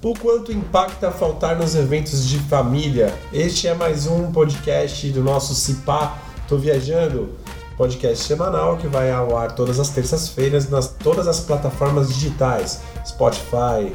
[0.00, 3.12] O quanto impacta faltar nos eventos de família?
[3.32, 6.18] Este é mais um podcast do nosso Cipá.
[6.46, 7.30] Tô Viajando,
[7.76, 13.92] podcast semanal que vai ao ar todas as terças-feiras nas todas as plataformas digitais: Spotify,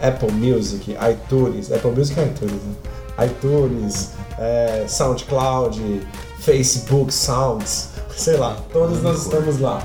[0.00, 3.01] Apple Music, iTunes, Apple Music é iTunes, né?
[3.26, 6.02] iTunes, é, SoundCloud,
[6.38, 9.82] Facebook Sounds, sei lá, todos nós estamos lá.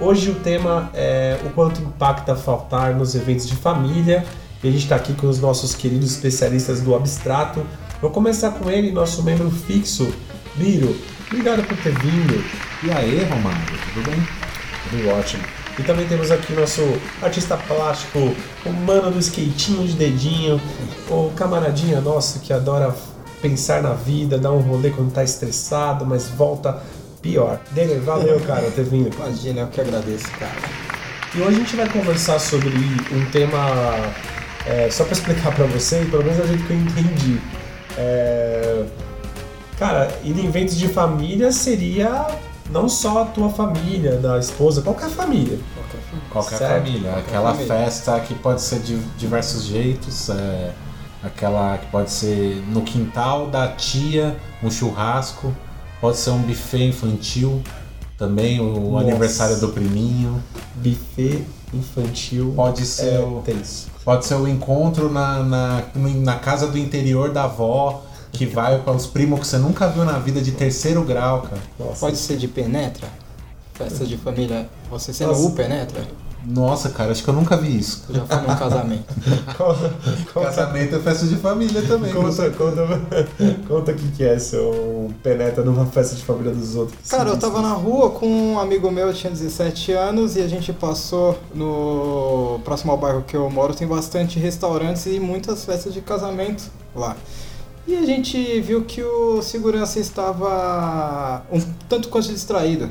[0.00, 4.24] Hoje o tema é o quanto impacta faltar nos eventos de família
[4.62, 7.64] e a gente está aqui com os nossos queridos especialistas do abstrato.
[8.00, 10.12] Vou começar com ele, nosso membro fixo,
[10.56, 10.96] Biro.
[11.26, 12.44] Obrigado por ter vindo.
[12.82, 14.28] E aí, Romário, tudo bem?
[14.90, 15.63] Tudo ótimo.
[15.78, 16.82] E também temos aqui nosso
[17.20, 18.18] artista plástico,
[18.64, 20.60] o mano do skatinho de dedinho,
[21.10, 22.94] o camaradinha nosso que adora
[23.42, 26.80] pensar na vida, dar um rolê quando tá estressado, mas volta
[27.20, 27.58] pior.
[27.72, 29.14] Dele, valeu, cara, ter vindo.
[29.14, 30.84] Imagina, eu que agradeço, cara.
[31.34, 32.70] E hoje a gente vai conversar sobre
[33.12, 34.12] um tema,
[34.66, 37.40] é, só para explicar para você, pelo menos do jeito que eu entendi.
[37.98, 38.84] É,
[39.76, 42.26] cara, ir em eventos de família seria
[42.70, 45.58] não só a tua família, da esposa, qualquer família.
[46.30, 46.84] Qualquer Certo.
[46.84, 47.74] família, Qualquer aquela família.
[47.74, 50.72] festa que pode ser de diversos jeitos, é,
[51.22, 55.54] aquela que pode ser no quintal da tia, um churrasco,
[56.00, 57.62] pode ser um buffet infantil,
[58.18, 59.08] também o Nossa.
[59.08, 60.42] aniversário do priminho,
[60.76, 62.52] Buffet infantil.
[62.54, 63.88] pode ser, é o, tenso.
[64.04, 68.02] pode ser o encontro na, na, na casa do interior da avó,
[68.34, 71.62] que vai para os primos que você nunca viu na vida de terceiro grau, cara.
[71.78, 72.00] Nossa.
[72.00, 73.08] Pode ser de penetra?
[73.72, 75.46] Festa de família, você sendo Nossa.
[75.46, 76.04] o penetra?
[76.46, 78.04] Nossa, cara, acho que eu nunca vi isso.
[78.08, 79.04] Eu já fui num casamento.
[79.56, 79.94] Conta,
[80.32, 82.12] conta, Casamento é festa de família também.
[82.12, 82.86] conta, conta,
[83.66, 87.08] conta o que, que é seu penetra numa festa de família dos outros.
[87.08, 90.46] Cara, eu tava na rua com um amigo meu, eu tinha 17 anos, e a
[90.46, 95.94] gente passou no próximo ao bairro que eu moro, tem bastante restaurantes e muitas festas
[95.94, 96.64] de casamento
[96.94, 97.16] lá.
[97.86, 102.88] E a gente viu que o segurança estava um tanto quanto distraído.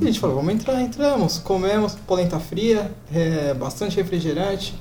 [0.00, 4.74] E a gente falou, vamos entrar, entramos, comemos, polenta fria, é, bastante refrigerante,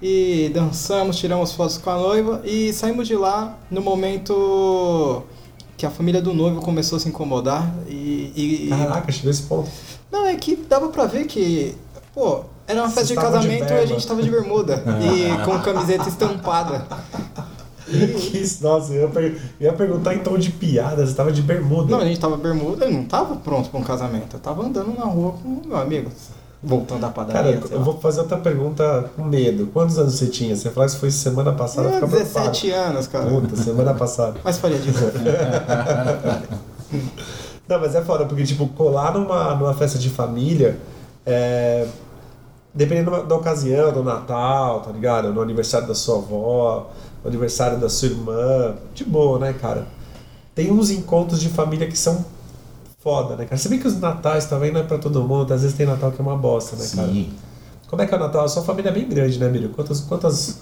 [0.00, 5.22] e dançamos, tiramos fotos com a noiva e saímos de lá no momento
[5.76, 8.32] que a família do noivo começou a se incomodar e...
[8.34, 9.68] e- Caraca, chegou esse ponto.
[10.10, 11.74] Não, é que dava pra ver que,
[12.14, 15.44] pô, era uma festa de estavam de casamento e a gente tava de bermuda e
[15.44, 16.86] com camiseta estampada.
[18.16, 21.30] Que isso, nossa, eu ia, per- eu ia perguntar em tom de piada, você tava
[21.32, 21.90] de bermuda.
[21.90, 24.34] Não, a gente tava bermuda e não tava pronto pra um casamento.
[24.36, 26.10] Eu tava andando na rua com meu amigo.
[26.62, 27.60] Voltando da Cara, padaria.
[27.64, 29.68] sei eu vou fazer outra pergunta com medo.
[29.72, 30.56] Quantos anos você tinha?
[30.56, 33.30] Você falou que foi semana passada, É, fica 17 anos, cara.
[33.30, 34.40] Puta, semana passada.
[34.42, 35.12] Mas faria de novo.
[37.68, 40.78] Não, mas é foda, porque, tipo, colar numa, numa festa de família,
[41.24, 41.86] é,
[42.72, 45.32] dependendo da- da ocasião, do Natal, tá ligado?
[45.32, 46.90] No aniversário da sua avó,
[47.26, 49.86] no aniversário da sua irmã, de boa, né, cara?
[50.54, 52.24] Tem uns encontros de família que são
[53.02, 53.56] foda, né, cara?
[53.56, 56.12] Você vê que os natais também não é pra todo mundo, às vezes tem Natal
[56.12, 57.08] que é uma bosta, né, cara?
[57.08, 57.30] Sim.
[57.88, 58.44] Como é que é o Natal?
[58.44, 59.68] A sua família é bem grande, né, Miriam?
[59.70, 60.58] Quantos, quantas,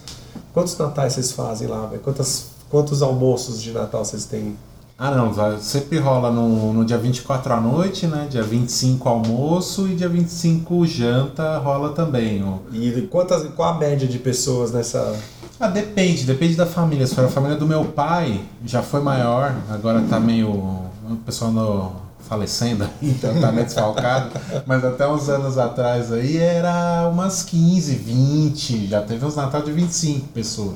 [0.53, 2.01] quantos natais vocês fazem lá, velho?
[2.03, 4.57] Quantas, quantos almoços de Natal vocês têm?
[4.97, 8.29] Ah, não, sempre rola no, no dia 24 à noite, né?
[8.31, 12.43] Dia 25 almoço e dia 25 janta rola também.
[12.45, 15.17] O- E quantas, qual a média de pessoas nessa...
[15.65, 17.07] Ah, depende, depende da família.
[17.07, 20.49] Se for a família do meu pai, já foi maior, agora tá meio.
[20.51, 21.93] O pessoal no,
[22.29, 24.31] falecendo, então tá meio desfalcado.
[24.67, 29.73] Mas até uns anos atrás aí era umas 15, 20, já teve uns Natal de
[29.73, 30.75] 25 pessoas.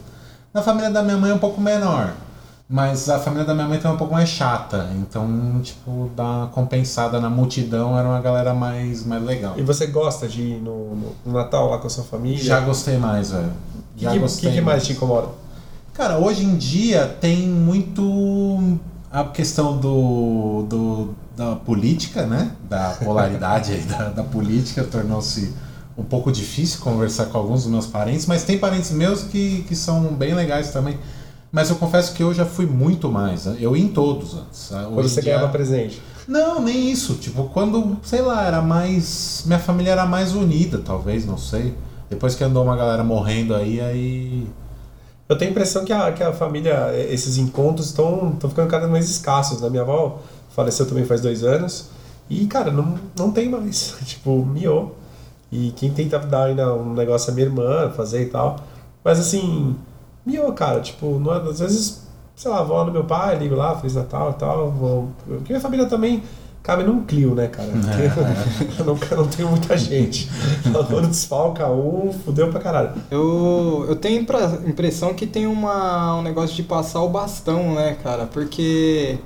[0.54, 2.12] Na família da minha mãe é um pouco menor.
[2.70, 6.47] Mas a família da minha mãe tem um pouco mais chata, então, tipo, dá uma
[6.49, 9.55] compensada na multidão, era uma galera mais, mais legal.
[9.56, 12.44] E você gosta de ir no- no Natal lá com a sua família?
[12.44, 13.50] Já gostei mais, velho.
[13.99, 15.29] O que, Já que, gostei que que mais te incomoda?
[15.93, 18.79] Cara, hoje em dia tem muito
[19.11, 22.53] a questão do, do- da política, né?
[22.69, 25.53] Da polaridade aí da, da política tornou-se
[25.97, 29.75] um pouco difícil conversar com alguns dos meus parentes, mas tem parentes meus que, que
[29.75, 30.97] são bem legais também.
[31.51, 33.47] Mas eu confesso que eu já fui muito mais.
[33.47, 33.56] né?
[33.59, 34.71] Eu ia em todos antes.
[34.71, 36.01] Hoje Quando você dia- ganhava presente?
[36.29, 37.15] Não, nem isso.
[37.15, 39.43] Tipo, quando, sei lá, era mais.
[39.47, 41.75] Minha família era mais unida, talvez, não sei.
[42.10, 44.46] Depois que andou uma galera morrendo aí, aí.
[45.28, 48.90] Eu tenho a impressão que a, que a família, esses encontros estão ficando cada vez
[48.90, 49.60] mais escassos.
[49.60, 49.69] né?
[49.69, 50.19] Minha avó
[50.50, 51.90] faleceu também faz dois anos.
[52.31, 53.96] E, cara, não, não tem mais.
[54.05, 54.96] tipo, miou.
[55.52, 58.58] E quem tenta dar ainda um negócio é minha irmã, fazer e tal.
[59.05, 59.76] Mas assim,
[60.25, 60.81] miou, cara.
[60.81, 62.08] Tipo, não é- às vezes
[62.38, 64.70] sei lá, vou lá no meu pai, ligo lá, Feliz Natal e tal.
[64.70, 65.08] Vou...
[65.26, 66.22] Porque minha família também
[66.62, 67.69] cabe num Clio, né, cara?
[68.78, 70.28] eu, não, eu não tenho muita gente.
[70.66, 72.93] Então, Quando desfalca um, fudeu pra caralho.
[73.10, 77.96] Eu, eu tenho impra- impressão que tem uma, um negócio de passar o bastão, né,
[78.02, 78.26] cara?
[78.26, 79.19] Porque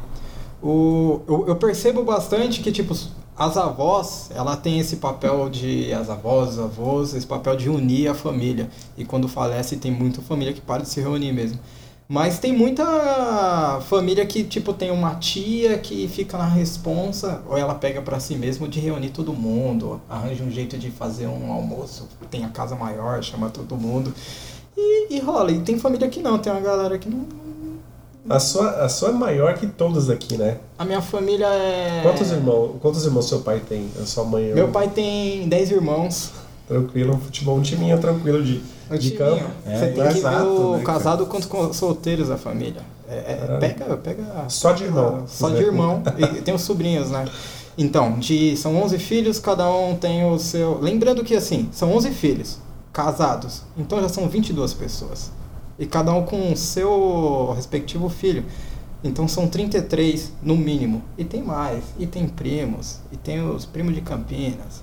[0.63, 2.95] o, eu, eu percebo bastante que, tipo,
[3.37, 5.93] as avós, ela tem esse papel de.
[5.93, 8.69] As avós, avós, esse papel de unir a família.
[8.97, 11.59] E quando falece, tem muita família que para de se reunir mesmo.
[12.09, 17.75] Mas tem muita família que, tipo, tem uma tia que fica na responsa, ou ela
[17.75, 22.09] pega pra si mesmo de reunir todo mundo, arranja um jeito de fazer um almoço,
[22.31, 24.13] tem a casa maior, chama todo mundo.
[24.77, 25.51] E, e rola.
[25.53, 27.25] E tem família que não, tem uma galera que não.
[28.29, 30.59] A sua, a sua é maior que todas aqui, né?
[30.79, 32.01] A minha família é.
[32.03, 33.89] Quantos irmãos, quantos irmãos seu pai tem?
[34.01, 34.45] A sua mãe?
[34.45, 36.31] eu- Meu pai tem 10 irmãos.
[36.69, 38.63] Tranquilo, um futebol, um timinho tranquilo de,
[38.99, 39.45] de campo.
[39.67, 40.99] É, Você tem que ver o né, cara?
[40.99, 42.83] casado quanto com solteiros da família.
[43.09, 44.25] É, é, pega, pega.
[44.49, 45.25] Só de irmão.
[45.27, 46.03] Só de irmão.
[46.19, 47.25] E tem os sobrinhos, né?
[47.77, 50.79] Então, de, são 11 filhos, cada um tem o seu.
[50.81, 52.59] Lembrando que assim, são 11 filhos
[52.93, 53.63] casados.
[53.77, 55.31] Então já são 22 pessoas.
[55.79, 58.45] E cada um com o seu respectivo filho.
[59.03, 61.03] Então são 33 no mínimo.
[61.17, 61.83] E tem mais.
[61.99, 62.99] E tem primos.
[63.11, 64.83] E tem os primos de Campinas.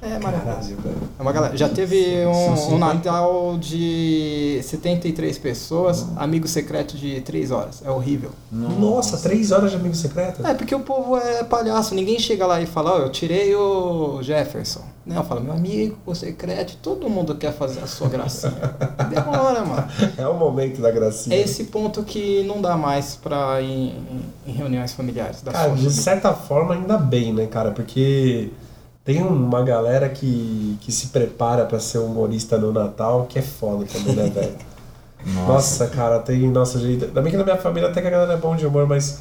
[0.00, 0.76] É maravilhoso.
[0.76, 0.96] Velho.
[1.18, 1.56] É uma galera.
[1.56, 2.78] Já teve um, um 50.
[2.78, 7.82] Natal de 73 pessoas, amigo secreto de 3 horas.
[7.84, 8.30] É horrível.
[8.50, 10.46] Nossa, três horas de amigo secreto?
[10.46, 14.22] É porque o povo é palhaço, ninguém chega lá e fala, ó, eu tirei o
[14.22, 14.82] Jefferson.
[15.04, 18.52] Não, fala, meu amigo, o secreto, todo mundo quer fazer a sua gracinha.
[19.08, 19.88] Demora, mano.
[20.18, 21.34] É o momento da gracinha.
[21.34, 25.70] É esse ponto que não dá mais pra ir em, em reuniões familiares da Cara,
[25.74, 27.70] de certa forma ainda bem, né, cara?
[27.70, 28.50] Porque
[29.08, 33.86] tem uma galera que, que se prepara pra ser humorista no Natal que é foda
[33.86, 34.54] também, né, velho?
[35.46, 36.40] Nossa, cara, tem.
[36.50, 37.06] Nossa, gente.
[37.06, 39.20] Ainda bem que na minha família até que a galera é bom de humor, mas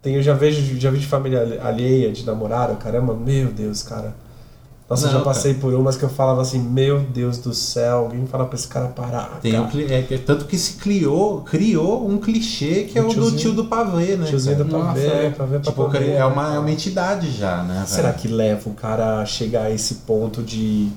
[0.00, 3.82] tem, eu já vejo, já vi de família alhe- alheia, de namorado, caramba, meu Deus,
[3.82, 4.14] cara.
[4.88, 7.98] Nossa, eu Não, já passei por umas que eu falava assim, meu Deus do céu,
[8.04, 9.40] alguém fala pra esse cara parar.
[9.42, 9.64] Tem cara.
[9.64, 13.14] um, cli- é, que- tanto que se criou, criou um clichê que é O o
[13.14, 14.26] do tio do pavê, né?
[14.26, 14.68] Tiozinho cara?
[14.68, 15.30] do Nossa, pavê, é.
[15.30, 16.70] pavê Tipo, pavê, é uma, é uma cara?
[16.70, 17.82] entidade já, né?
[17.84, 18.20] Será velho?
[18.20, 20.88] que leva o cara a chegar a esse ponto de.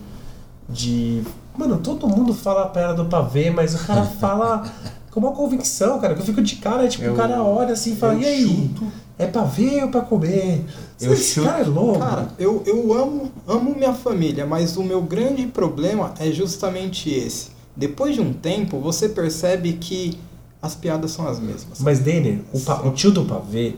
[0.68, 1.24] de.
[1.58, 4.64] Mano, todo mundo fala a perna do pavê, mas o cara fala
[5.10, 6.14] com uma convicção, cara.
[6.14, 8.26] Que eu fico de cara, tipo, Eu- o cara olha assim e fala, eu e
[8.26, 8.48] aí?
[8.48, 8.86] chuto.
[9.20, 10.64] É pra ver ou pra comer?
[11.00, 12.00] Eu Esse chuto- cara é louco.
[12.00, 17.50] Cara, eu, eu amo, amo minha família, mas o meu grande problema é justamente esse.
[17.76, 20.18] Depois de um tempo, você percebe que
[20.62, 21.80] as piadas são as mesmas.
[21.82, 23.76] Mas, Denner, o, pa- o tio do pavê,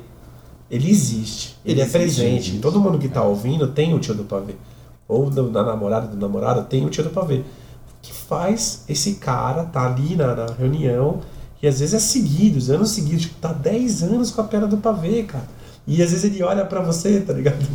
[0.70, 1.58] ele existe.
[1.66, 2.38] Ele, Ele é existe, presente.
[2.38, 2.60] existe.
[2.60, 4.54] Todo mundo que tá ouvindo tem o tio do pavê.
[5.08, 7.38] Ou da namorada do namorado tem o tio do pavê.
[7.40, 7.44] O
[8.02, 11.20] que faz esse cara tá ali na, na reunião
[11.62, 14.78] e às vezes é seguidos, anos seguidos, tipo, tá 10 anos com a perna do
[14.78, 15.46] pavê, cara.
[15.88, 17.66] E às vezes ele olha pra você, tá ligado?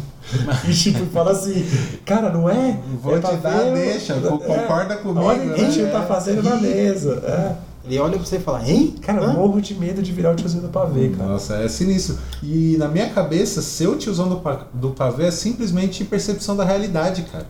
[0.68, 1.64] E tipo, fala assim,
[2.04, 2.80] cara, não é?
[3.02, 5.70] Vou é te dar, deixa, é, concorda comigo, Olha o que o né?
[5.70, 7.22] tio tá fazendo na mesa.
[7.26, 7.56] É.
[7.84, 8.96] Ele olha pra você e fala, hein?
[9.00, 9.32] Cara, Hã?
[9.32, 11.30] morro de medo de virar o tiozinho do pavê, cara.
[11.30, 12.18] Nossa, é sinistro.
[12.42, 14.42] E na minha cabeça, ser o tiozão do,
[14.74, 17.46] do pavê é simplesmente percepção da realidade, cara.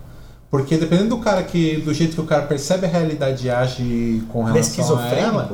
[0.50, 1.76] Porque dependendo do cara que.
[1.78, 5.06] do jeito que o cara percebe a realidade e age com Ele é relação a
[5.06, 5.34] esquizofrênico?
[5.34, 5.52] ela,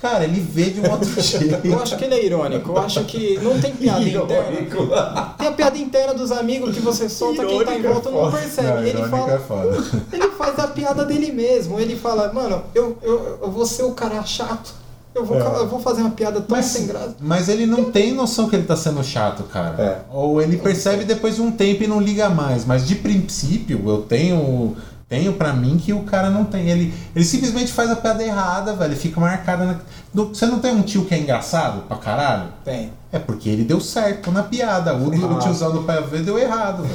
[0.00, 1.66] cara, ele vê de um outro jeito.
[1.66, 2.70] Eu acho que ele é irônico.
[2.70, 5.34] Eu acho que não tem piada interna.
[5.38, 8.10] Tem a piada interna dos amigos que você solta, quem tá em Irônico é volta
[8.10, 8.36] não foda.
[8.38, 8.68] percebe.
[8.68, 9.84] Não, ele, irônico fala, é foda.
[10.12, 11.78] ele faz a piada dele mesmo.
[11.78, 14.80] Ele fala, mano, eu, eu, eu vou ser o cara chato.
[15.12, 15.40] Eu vou, É.
[15.58, 17.16] eu vou fazer uma piada tão Mas, sem graça.
[17.20, 19.74] mas ele não tem noção que ele tá sendo chato, cara.
[19.82, 19.98] É.
[20.14, 22.64] Ou ele percebe depois de um tempo e não liga mais.
[22.64, 24.76] Mas de princípio, eu tenho.
[25.10, 26.70] Tenho pra mim que o cara não tem.
[26.70, 28.94] Ele, ele simplesmente faz a piada errada, velho.
[28.96, 29.76] Fica marcada na.
[30.14, 32.44] Do- Você não tem um tio que é engraçado pra caralho?
[32.64, 32.92] Tem.
[33.12, 34.94] É porque ele deu certo na piada.
[34.94, 36.86] O, o tiozão do pai ver deu errado.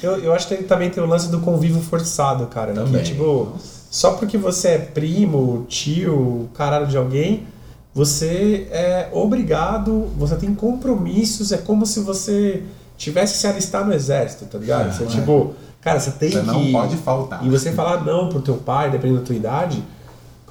[0.00, 2.72] Eu, eu acho que também tem o lance do convívio forçado, cara.
[2.72, 2.84] né?
[2.84, 3.02] Também.
[3.02, 3.52] Que, tipo,
[3.90, 7.44] só porque você é primo, tio, caralho de alguém,
[7.92, 12.62] você é obrigado, você tem compromissos, é como se você
[12.96, 14.88] tivesse que se alistar no exército, tá ligado?
[14.88, 15.06] É, você, é.
[15.06, 16.46] tipo, cara, você tem Você que.
[16.46, 17.44] não pode faltar.
[17.44, 19.82] E você falar não pro teu pai, dependendo da tua idade,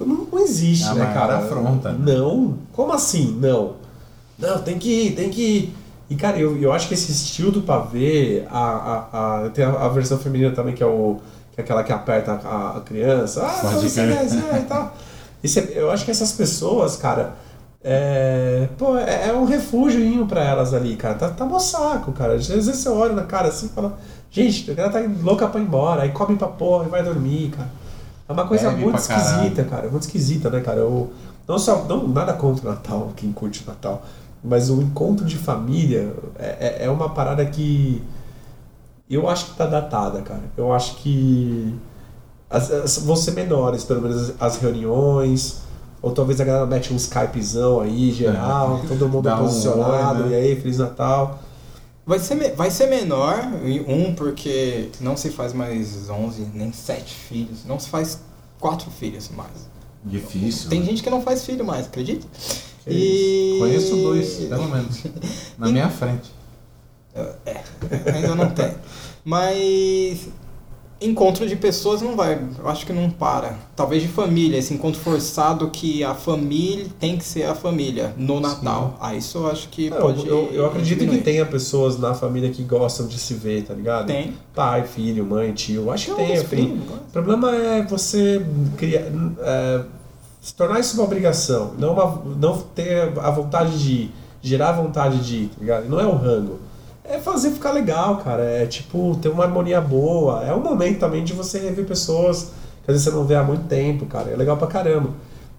[0.00, 1.38] não, não existe, É a né, cara?
[1.38, 1.92] afronta.
[1.92, 2.58] Não?
[2.72, 3.36] Como assim?
[3.40, 3.74] Não.
[4.38, 5.74] Não, tem que ir, tem que ir.
[6.10, 8.58] E, cara, eu, eu acho que esse estilo do pavê, a,
[9.12, 11.18] a, a, tem a, a versão feminina também, que é, o,
[11.52, 13.44] que é aquela que aperta a, a criança.
[13.44, 14.18] Ah, Pode você crer.
[14.20, 14.94] quiser e tal.
[15.44, 17.34] Esse é- eu acho que essas pessoas, cara,
[17.84, 21.14] é, pô, é, é um refúgio pra elas ali, cara.
[21.14, 22.34] Tá, tá mó saco, cara.
[22.34, 23.98] Às vezes você olha na cara assim e fala,
[24.30, 27.50] gente, a galera tá louca pra ir embora, aí come pra porra e vai dormir,
[27.56, 27.68] cara.
[28.28, 29.26] É uma coisa Bebe muito caralho.
[29.36, 29.88] esquisita, cara.
[29.88, 30.78] Muito esquisita, né, cara?
[30.80, 31.10] Eu,
[31.46, 34.02] Não só, não, nada contra o Natal, quem curte o Natal,
[34.44, 38.02] mas o encontro de família é, é- é uma parada que
[39.08, 40.42] eu acho que tá datada, cara.
[40.58, 41.74] Eu acho que
[42.50, 45.62] as, as- vão ser menores, pelo menos as, as reuniões,
[46.02, 50.28] ou talvez a galera mete um Skypezão aí, geral, todo mundo Dá um posicionado, oi,
[50.28, 50.36] né?
[50.36, 51.38] e aí, Feliz Natal.
[52.08, 53.36] Vai ser, vai ser menor,
[53.66, 57.66] e um, porque não se faz mais 11, nem 7 filhos.
[57.66, 58.22] Não se faz
[58.58, 59.68] 4 filhos mais.
[60.02, 60.70] Difícil.
[60.70, 60.86] Tem né?
[60.86, 62.26] gente que não faz filho mais, acredita?
[62.84, 63.58] Que e...
[63.58, 65.02] Conheço dois, pelo menos.
[65.58, 66.32] Na minha frente.
[68.14, 68.72] Ainda não tem.
[69.22, 70.28] Mas
[71.00, 73.56] encontro de pessoas não vai, eu acho que não para.
[73.76, 78.40] Talvez de família, esse encontro forçado que a família tem que ser a família no
[78.40, 78.96] Natal.
[79.00, 80.26] Ah, isso eu acho que Não, pode.
[80.26, 81.22] eu, eu acredito que diminuir.
[81.24, 84.06] tenha pessoas na família que gostam de se ver, tá ligado?
[84.06, 84.34] Tem.
[84.54, 85.90] Pai, filho, mãe, tio.
[85.90, 86.42] Acho que tem.
[86.44, 88.44] primos, O problema é você
[88.76, 89.02] criar,
[89.40, 89.82] é,
[90.40, 94.72] se tornar isso uma obrigação, não, uma, não ter a vontade de ir, gerar a
[94.72, 95.88] vontade de ir, tá ligado?
[95.88, 96.58] Não é o rango.
[97.08, 98.44] É fazer ficar legal, cara.
[98.44, 100.44] É tipo, ter uma harmonia boa.
[100.44, 102.52] É um momento também de você rever pessoas
[102.84, 104.30] que às vezes você não vê há muito tempo, cara.
[104.30, 105.10] É legal pra caramba.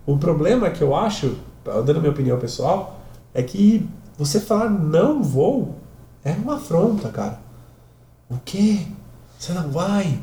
[0.06, 3.00] O problema que eu acho, dando minha opinião pessoal,
[3.34, 3.88] é que
[4.18, 5.75] você falar não vou
[6.24, 7.39] é uma afronta, cara.
[8.29, 8.86] O quê?
[9.38, 10.20] Você não vai?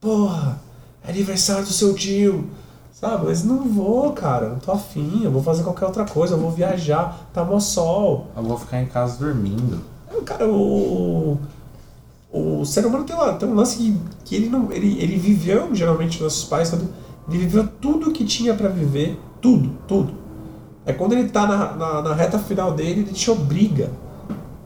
[0.00, 0.58] Porra,
[1.04, 2.48] é aniversário do seu tio.
[2.92, 3.26] Sabe?
[3.26, 4.48] Mas não vou, cara.
[4.48, 5.22] Não tô afim.
[5.22, 6.34] Eu vou fazer qualquer outra coisa.
[6.34, 7.28] Eu vou viajar.
[7.32, 8.28] Tá mó sol.
[8.34, 9.82] Eu vou ficar em casa dormindo.
[10.22, 11.38] Cara, o,
[12.32, 14.70] o, ser humano tem, uma, tem um lance que, que ele não.
[14.72, 16.88] Ele, ele viveu, geralmente, nossos pais, quando
[17.28, 19.18] ele viveu tudo que tinha pra viver.
[19.40, 20.12] Tudo, tudo.
[20.84, 23.90] É quando ele tá na, na, na reta final dele, ele te obriga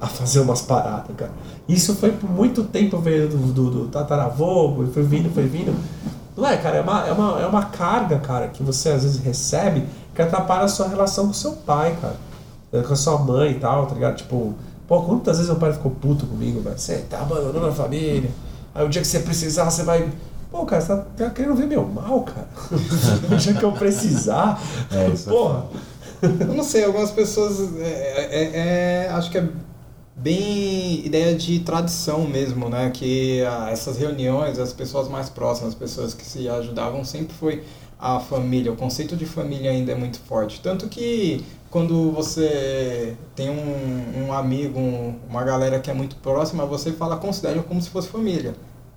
[0.01, 1.33] a fazer umas paradas, cara.
[1.69, 5.75] Isso foi por muito tempo veio do, do, do tataravô, foi vindo, foi vindo.
[6.37, 9.21] Não é, cara, é uma, é, uma, é uma carga, cara, que você às vezes
[9.21, 12.17] recebe que atrapalha a sua relação com seu pai, cara.
[12.83, 14.17] Com a sua mãe e tal, tá ligado?
[14.17, 14.55] Tipo,
[14.91, 16.77] pô, quantas vezes meu pai ficou puto comigo, velho?
[16.77, 18.29] Você tá abandonando a família.
[18.75, 20.11] Aí o dia que você precisar, você vai.
[20.51, 22.49] Pô, cara, você tá, querendo ver meu mal, cara.
[23.31, 24.61] o dia que eu precisar.
[24.91, 25.67] É, isso é porra.
[26.21, 27.73] Eu não sei, algumas pessoas.
[27.79, 29.49] É, é- é- acho que é
[30.17, 32.91] bem ideia de tradição mesmo, né?
[32.93, 37.63] Que ah, essas reuniões, as pessoas mais próximas, as pessoas que se ajudavam, sempre foi
[37.97, 38.73] a família.
[38.73, 40.61] O conceito de família ainda é muito forte.
[40.61, 46.67] Tanto que quando você tem um, um amigo, um- uma galera que é muito próxima,
[46.67, 48.55] você fala, considera como se fosse família.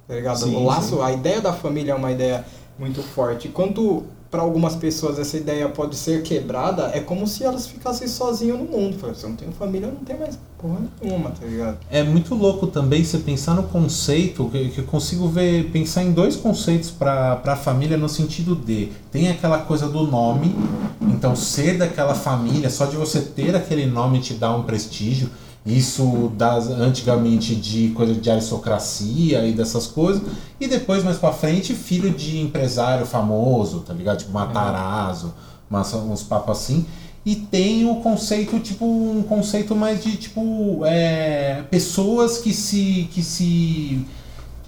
[0.08, 0.38] Tá ligado?
[0.40, 1.02] Sim, o laço, sim.
[1.02, 2.44] a ideia da família é uma ideia
[2.78, 3.48] muito forte.
[3.48, 4.04] Quando
[4.34, 8.66] para algumas pessoas essa ideia pode ser quebrada, é como se elas ficassem sozinhas no
[8.66, 8.98] mundo.
[9.14, 11.78] Se eu não tenho família, eu não tenho mais porra nenhuma, tá ligado?
[11.88, 16.36] É muito louco também você pensar no conceito, que eu consigo ver, pensar em dois
[16.36, 20.56] conceitos para a família no sentido de, tem aquela coisa do nome,
[21.00, 25.30] então ser daquela família, só de você ter aquele nome te dá um prestígio,
[25.66, 30.22] isso das antigamente de coisa de aristocracia e dessas coisas,
[30.60, 34.18] e depois mais pra frente, filho de empresário famoso, tá ligado?
[34.20, 35.34] Tipo Matarazzo,
[35.70, 36.86] umas- uns papos assim.
[37.26, 43.08] E tem o conceito, tipo, um conceito mais de tipo é, pessoas que se.
[43.14, 44.06] que se.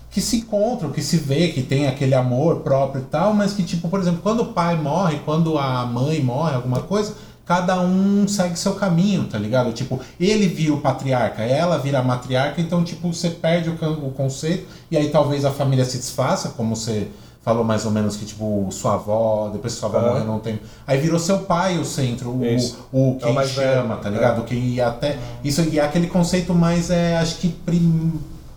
[0.10, 3.62] que se encontram, que se vê, que tem aquele amor próprio e tal, mas que,
[3.64, 7.14] tipo, por exemplo, quando o pai morre, quando a mãe morre, alguma coisa,
[7.46, 9.72] cada um segue seu caminho, tá ligado?
[9.72, 14.12] Tipo, ele vira o patriarca, ela vira a matriarca, então, tipo, você perde o, o
[14.12, 17.08] conceito, e aí talvez a família se desfaça, como você
[17.44, 20.10] falou mais ou menos que, tipo, sua avó, depois que sua avó Aham.
[20.10, 20.60] morreu, não tem.
[20.88, 22.58] Aí virou seu pai o centro, o, É
[22.92, 24.12] o quem velho, chama, tá é.
[24.12, 24.44] ligado?
[24.46, 25.20] Quem até.
[25.44, 28.14] Isso e é aquele conceito mais, é, acho que prim,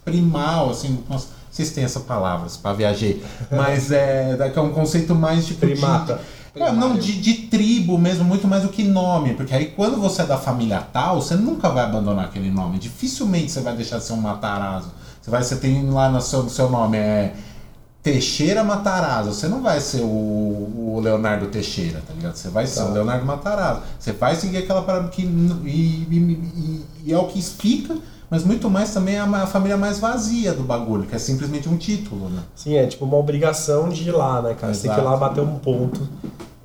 [0.07, 0.99] primal, assim.
[1.07, 3.23] Nossa, vocês têm essa palavra, para viajei.
[3.52, 5.66] Mas é, é um conceito mais tipo.
[5.66, 6.16] de-
[6.59, 6.77] Primata.
[6.77, 9.35] é, não, de, de tribo mesmo, muito mais do que nome.
[9.35, 12.79] Porque aí quando você é da família tal, você nunca vai abandonar aquele nome.
[12.79, 14.91] Dificilmente você vai deixar de ser um Matarazzo.
[15.21, 17.35] Você vai, você tem lá no seu, no seu nome, é.
[18.03, 19.33] Teixeira Matarazzo.
[19.35, 22.37] Você não vai ser o, o Leonardo Teixeira, tá ligado?
[22.37, 22.87] Você vai ser Tá.
[22.87, 23.83] o Leonardo Matarazzo.
[23.99, 25.23] Você vai seguir aquela parada que.
[25.23, 25.27] E,
[26.11, 27.97] e, e- e é o que fica,
[28.31, 31.77] mas muito mais também é a, família mais vazia do bagulho, que é simplesmente um
[31.77, 32.43] título, né?
[32.55, 34.73] Sim, é tipo uma obrigação de ir lá, né, cara?
[34.73, 35.21] Você tem que ir lá Exato.
[35.29, 36.09] bater um ponto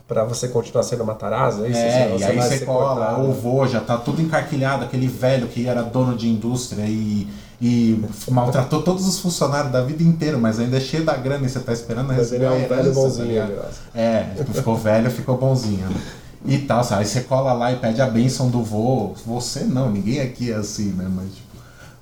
[0.07, 1.79] pra você continuar sendo Matarazzo, é isso?
[1.79, 5.67] É, Senão e aí você cola, o vô já tá tudo encarquilhado, aquele velho que
[5.67, 7.27] era dono de indústria e,
[7.62, 11.50] e maltratou todos os funcionários da vida inteira, mas ainda é cheio da grana e
[11.50, 13.60] você tá esperando Mas ele é um receber velho herança, tá bonzinho.
[13.95, 15.88] É, tipo, ficou velho, ficou bonzinho.
[15.88, 16.01] né?
[16.45, 17.01] E tal, sabe?
[17.03, 19.13] Aí você cola lá e pede a bênção do vô.
[19.25, 21.10] Você não, ninguém aqui é assim, né?
[21.10, 21.48] Mas, tipo,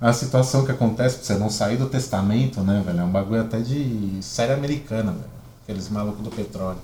[0.02, 3.02] a situação que acontece pra você não sair do testamento, né, velho?
[3.02, 5.41] É um bagulho até de série americana, velho.
[5.72, 6.78] Aqueles malucos do petróleo.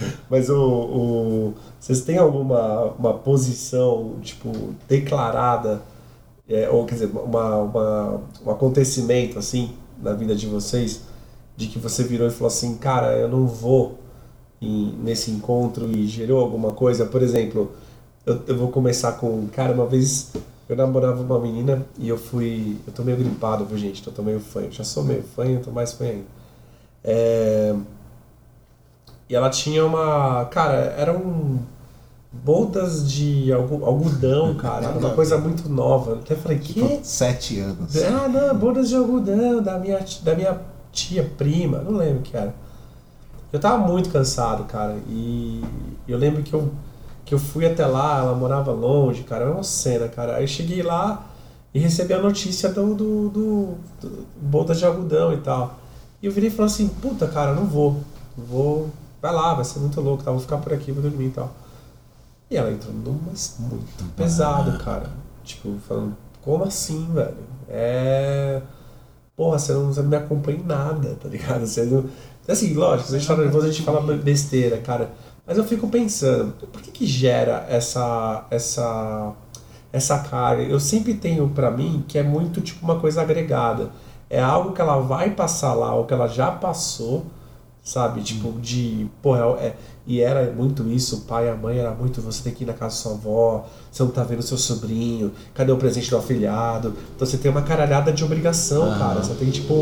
[0.28, 4.50] Mas o, o- vocês têm alguma uma posição, tipo,
[4.88, 5.82] declarada,
[6.48, 9.72] é, ou quer dizer, uma, uma, um acontecimento assim
[10.02, 11.02] na vida de vocês,
[11.56, 13.98] de que você virou e falou assim, cara, eu não vou
[14.60, 17.06] em- nesse encontro e gerou alguma coisa?
[17.06, 17.72] Por exemplo,
[18.26, 20.32] eu, eu vou começar com, cara, uma vez
[20.68, 24.06] eu namorava uma menina e eu fui, eu tô meio gripado, viu gente?
[24.06, 26.41] Eu tô meio fanho, já sou meio fanho, tô mais fanho ainda.
[27.04, 27.74] É,
[29.28, 30.44] e ela tinha uma.
[30.46, 31.60] Cara, eram
[32.30, 34.86] boldas de algodão, cara.
[34.86, 36.12] Era uma coisa muito nova.
[36.12, 36.74] Eu até falei, que?
[36.74, 37.96] Tipo, sete anos.
[37.96, 40.60] Ah, não, boldas de algodão da minha, da minha
[40.92, 41.78] tia prima.
[41.78, 42.54] Não lembro o que era.
[43.52, 44.96] Eu tava muito cansado, cara.
[45.08, 45.62] E
[46.08, 46.70] eu lembro que eu,
[47.24, 49.44] que eu fui até lá, ela morava longe, cara.
[49.44, 50.36] Era uma cena, cara.
[50.36, 51.26] Aí eu cheguei lá
[51.74, 55.81] e recebi a notícia do, do, do, do boldas de algodão e tal.
[56.22, 58.00] E eu virei e falei assim, puta, cara, não vou.
[58.36, 58.88] Vou.
[59.20, 60.30] Vai lá, vai ser muito louco, tá?
[60.30, 61.52] Vou ficar por aqui, vou dormir e tal.
[62.50, 65.10] E ela entrou num mas muito pesado, cara.
[65.42, 67.34] Tipo, falando, como assim, velho?
[67.68, 68.62] É.
[69.36, 71.66] Porra, você não, você não me acompanha em nada, tá ligado?
[71.66, 72.04] Você não...
[72.46, 75.10] Assim, lógico, se a gente tá nervoso, a gente fala besteira, cara.
[75.46, 78.46] Mas eu fico pensando, por que que gera essa.
[78.50, 79.32] essa.
[79.92, 80.62] essa carga?
[80.62, 83.90] Eu sempre tenho pra mim que é muito tipo uma coisa agregada.
[84.32, 87.26] É algo que ela vai passar lá, ou que ela já passou,
[87.84, 88.22] sabe?
[88.22, 89.06] Tipo, de.
[89.20, 89.74] Porra, é,
[90.06, 92.22] e era muito isso, o pai e a mãe era muito.
[92.22, 95.32] Você tem que ir na casa da sua avó, você não tá vendo seu sobrinho,
[95.54, 96.94] cadê o presente do afilhado?
[97.14, 98.98] Então você tem uma caralhada de obrigação, Ah.
[98.98, 99.22] cara.
[99.22, 99.74] Você tem tipo.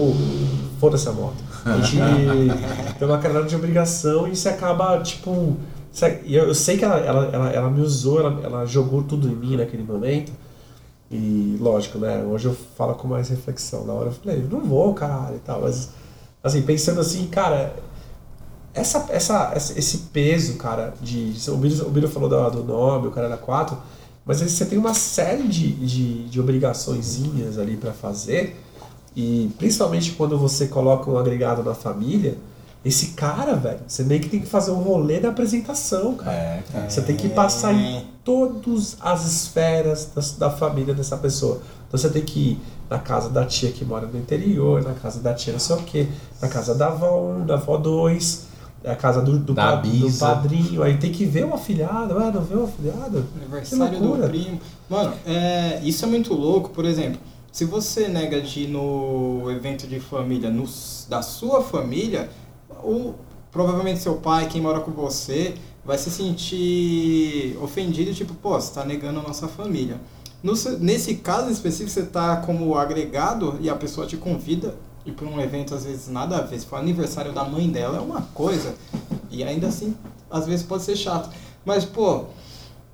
[0.81, 1.37] Foda-se a moto.
[1.65, 1.97] A gente
[2.99, 5.57] tem uma caralhada de obrigação e você acaba, tipo.
[5.93, 9.03] você- e Eu, eu sei que ela, ela, ela, ela me usou, ela, ela jogou
[9.05, 10.33] tudo em mim naquele momento.
[11.11, 12.23] E lógico, né?
[12.23, 13.85] Hoje eu falo com mais reflexão.
[13.85, 15.63] Na hora eu falei, não vou, caralho e tal.
[15.63, 15.91] Mas,
[16.43, 17.75] assim, pensando assim, cara,
[18.73, 21.35] essa, essa, esse peso, cara, de.
[21.49, 23.77] O Biro, o Biro falou do, do nome, o cara era quatro,
[24.25, 28.57] mas você tem uma série de, de, de obrigaçõezinhas ali pra fazer.
[29.17, 32.39] E principalmente quando você coloca um agregado na família,
[32.85, 36.33] esse cara, velho, você meio que tem que fazer um rolê da apresentação, cara.
[36.33, 36.89] É, cara.
[36.91, 41.61] Você tem que passar em todas as esferas da, da família dessa pessoa.
[41.89, 45.21] Então você tem que ir na casa da tia que mora no interior, na casa
[45.21, 46.09] da tia não sei o quê,
[46.41, 48.47] na casa da avó 1, da avó 2,
[48.83, 50.83] na casa do, do, Da pa- do padrinho.
[50.83, 53.27] Aí tem que ver o afilhado, ah, não vê o afilhado?
[53.37, 54.27] Aniversário Que loucura.
[54.27, 54.61] do primo.
[54.89, 56.71] Mano, é, isso é muito louco.
[56.71, 57.21] Por exemplo,
[57.53, 60.65] se você nega de ir no evento de família no
[61.09, 62.31] da sua família,
[62.83, 63.15] ou
[63.51, 65.55] provavelmente seu pai, quem mora com você,
[65.85, 70.01] vai se sentir ofendido, tipo, pô, você tá negando a nossa família.
[70.43, 75.11] No se- nesse caso específico, você tá como agregado e a pessoa te convida e
[75.13, 76.59] por um evento às vezes nada a ver.
[76.61, 78.75] Se for aniversário da mãe dela é uma coisa
[79.31, 79.95] e ainda assim
[80.31, 81.29] às vezes pode ser chato.
[81.65, 82.25] Mas pô,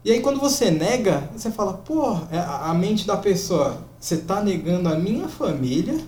[0.04, 4.42] e aí quando você nega, você fala, pô, é a mente da pessoa, você tá
[4.42, 5.98] negando a minha família,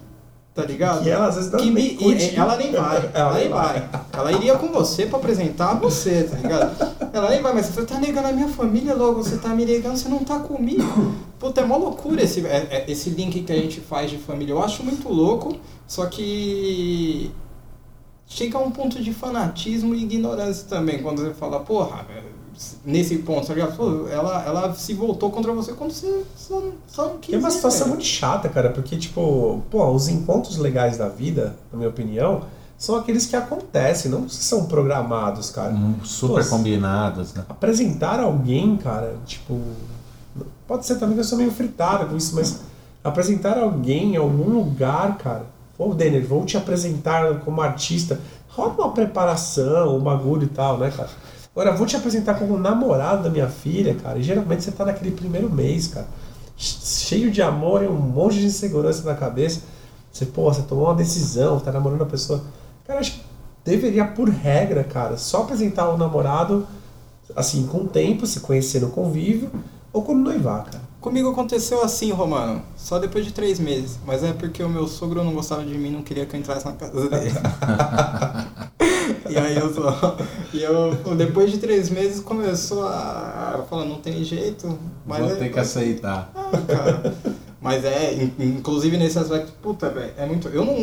[0.58, 1.04] tá ligado?
[1.04, 2.32] Que ela às vezes não Que me- curte.
[2.32, 3.88] e- ela nem vai, ela nem vai.
[4.12, 6.96] Ela iria com você pra apresentar você, tá ligado?
[7.12, 9.96] Ela nem vai, mas você tá negando a minha família logo, você tá me negando,
[9.96, 11.14] você não tá comigo.
[11.38, 14.52] Puta, é mó loucura esse, é- é- esse link que a gente faz de família.
[14.52, 17.30] Eu acho muito louco, só que
[18.26, 22.04] chega a um ponto de fanatismo e ignorância também, quando você fala, porra,
[22.84, 23.76] nesse ponto, tá ligado?
[23.76, 27.34] Pô, ela, ela se voltou contra você quando você só, só não quis.
[27.34, 31.78] É uma situação muito chata, cara, porque, tipo, pô, os encontros legais da vida, na
[31.78, 32.42] minha opinião,
[32.76, 35.72] são aqueles que acontecem, não os que são programados, cara.
[35.72, 37.44] Hum, Super Pô, combinados, né?
[37.48, 39.60] apresentar alguém, cara, tipo.
[40.66, 42.60] Pode ser também que eu sou meio fritada com isso, mas
[43.02, 45.46] apresentar alguém em algum lugar, cara.
[45.76, 48.20] Pô, Denner, vou te apresentar como artista.
[48.48, 51.08] Rola uma preparação, um bagulho e tal, né, cara?
[51.58, 54.16] Agora, vou te apresentar como namorado da minha filha, cara.
[54.16, 56.06] E geralmente você tá naquele primeiro mês, cara.
[56.56, 59.62] Cheio de amor e um monte de insegurança na cabeça.
[60.12, 62.44] Você, pô, você tomou uma decisão, tá namorando a pessoa.
[62.86, 63.24] Cara, acho que
[63.64, 66.64] deveria, por regra, cara, só apresentar o namorado,
[67.34, 69.50] assim, com o tempo, se conhecer no convívio,
[69.92, 70.87] ou quando noivar, cara.
[71.00, 73.98] Comigo aconteceu assim, Romano, só depois de três meses.
[74.04, 76.66] Mas é porque o meu sogro não gostava de mim, não queria que eu entrasse
[76.66, 77.30] na casa dele.
[79.30, 80.16] e aí eu só.
[80.52, 83.54] E eu, depois de três meses, começou a.
[83.58, 84.76] Eu falo, não tem jeito.
[85.06, 86.32] Mas Vou é, ter que aceitar.
[86.34, 87.14] Ah, cara.
[87.60, 90.48] Mas é, in- inclusive nesse aspecto, puta, velho, é muito.
[90.48, 90.76] Eu não.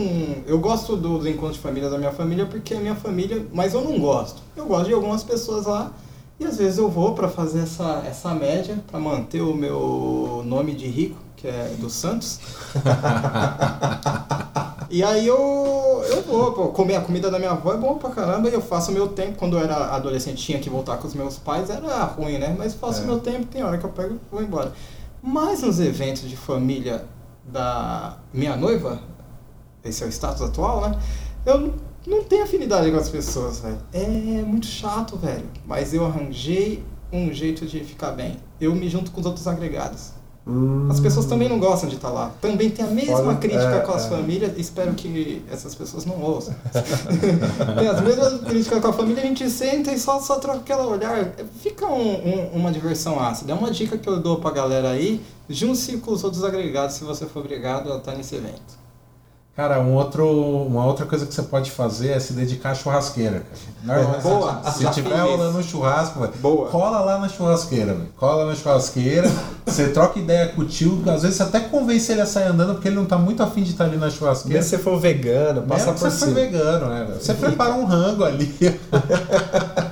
[0.47, 3.81] Eu gosto dos encontros de família da minha família porque é minha família, mas eu
[3.81, 4.41] não gosto.
[4.55, 5.91] Eu gosto de algumas pessoas lá
[6.39, 10.73] e às vezes eu vou pra fazer essa, essa média, pra manter o meu nome
[10.73, 12.39] de rico, que é do Santos.
[14.89, 18.11] E aí eu, eu vou, pô, comer a comida da minha avó é bom pra
[18.11, 19.37] caramba e eu faço meu tempo.
[19.37, 22.55] Quando eu era adolescente tinha que voltar com os meus pais, era ruim, né?
[22.57, 23.05] Mas faço É.
[23.05, 24.71] meu tempo, tem hora que eu pego e vou embora.
[25.21, 27.03] Mas nos eventos de família
[27.43, 28.99] da minha noiva,
[29.83, 30.97] esse é o status atual, né?
[31.45, 31.73] Eu
[32.07, 33.77] não- tenho afinidade com as pessoas, velho.
[33.93, 35.45] É muito chato, velho.
[35.65, 38.37] Mas eu arranjei um jeito de ficar bem.
[38.59, 40.11] Eu me junto com os outros agregados.
[40.47, 42.31] Hum, As pessoas também não gostam de estar lá.
[42.39, 44.09] Também tem a mesma Fora- crítica é, com as é.
[44.09, 44.51] famílias.
[44.59, 46.53] Espero que essas pessoas não ouçam.
[47.79, 50.85] tem as mesmas críticas com a família, a gente senta e só, só troca aquela
[50.85, 51.31] olhar.
[51.61, 53.53] Fica um- um- uma diversão ácida.
[53.53, 55.19] É uma dica que eu dou pra galera aí.
[55.49, 58.84] Junte-se com os outros agregados se você for obrigado a estar nesse evento.
[59.55, 60.27] Cara, um outro,
[60.67, 63.43] uma outra coisa que você pode fazer é se dedicar à churrasqueira.
[63.87, 64.03] cara.
[64.21, 66.67] Boa, se tiver rolando um churrasco, velho, Boa.
[66.67, 68.09] cola lá na churrasqueira, velho.
[68.17, 69.31] Cola na churrasqueira,
[69.65, 72.73] você troca ideia com o tio, às vezes você até convence ele a sair andando
[72.73, 74.57] porque ele não tá muito afim de estar ali na churrasqueira.
[74.57, 76.33] Mesmo se você for vegano, passa Mesmo por você for cima.
[76.33, 77.05] vegano, né?
[77.07, 77.21] velho?
[77.21, 78.53] Você prepara um rango ali.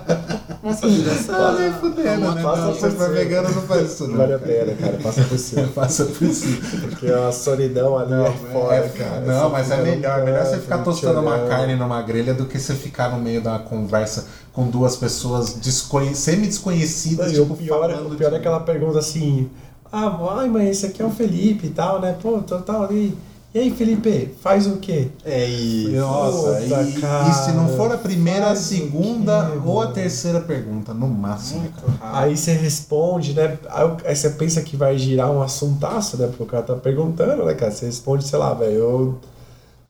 [0.82, 1.34] Essa...
[1.34, 2.42] Tá nem fudendo, né?
[2.44, 3.08] Passa Não, por cima.
[3.10, 4.18] vegano, não faz isso, não.
[4.18, 4.98] Vale a pena, cara.
[5.04, 5.68] Passa por cima.
[5.76, 6.58] Passa por cima.
[6.90, 9.22] Porque a solidão ali é foda, É, cara.
[9.22, 10.24] Não, mas é fica no melhor.
[10.26, 13.60] Melhor você ficar tostando uma carne numa grelha do que você ficar no meio da
[13.60, 16.14] conversa com duas pessoas desconhe...
[16.16, 17.32] semi-desconhecidas.
[17.32, 19.50] Não, e o tipo, pior, é- o pior de- é aquela pergunta assim:
[19.92, 22.16] Ah, ai, mas esse aqui é o Felipe e tal, né?
[22.22, 23.18] Pô, tô tal ali.
[23.54, 25.10] E aí, Felipe, faz o quê?
[25.24, 25.92] É isso.
[25.92, 29.88] Nossa, Puta, e, cara, e se não for a primeira, a segunda quê, ou a
[29.92, 31.72] terceira pergunta, no máximo.
[32.02, 33.60] Aí você responde, né?
[33.70, 36.26] Aí você pensa que vai girar um assuntaço, né?
[36.26, 37.72] Porque o cara tá perguntando, né, cara?
[37.72, 39.20] Você responde, sei lá, velho, eu.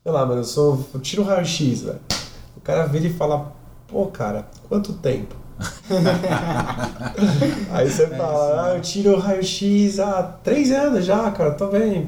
[0.04, 0.86] Sei lá, mano, eu sou.
[0.94, 2.00] Eu tiro o raio-x, velho.
[2.58, 3.54] O cara vira e fala,
[3.88, 5.36] pô, cara, quanto tempo?
[7.72, 12.08] Aí você fala, ah, eu tiro o raio-x há três anos já, cara, tô bem.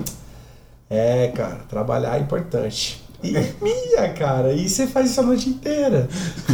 [0.89, 3.03] É, cara, trabalhar é importante.
[3.23, 6.07] E minha, cara, e você faz isso a noite inteira.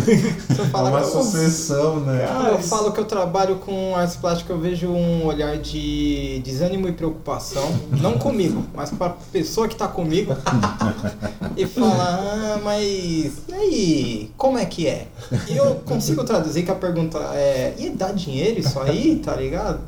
[0.48, 2.26] Você É fala uma que eu- sucessão, né?
[2.26, 6.40] Cara, eu isso- falo que eu trabalho com artes plásticas, eu vejo um olhar de
[6.46, 7.68] desânimo e preocupação,
[8.00, 10.34] não comigo, mas com a pessoa que tá comigo,
[11.58, 15.08] e fala, ah, mas e aí, como é que é?
[15.50, 19.82] E eu consigo traduzir que a pergunta é, e dá dinheiro isso aí, tá ligado?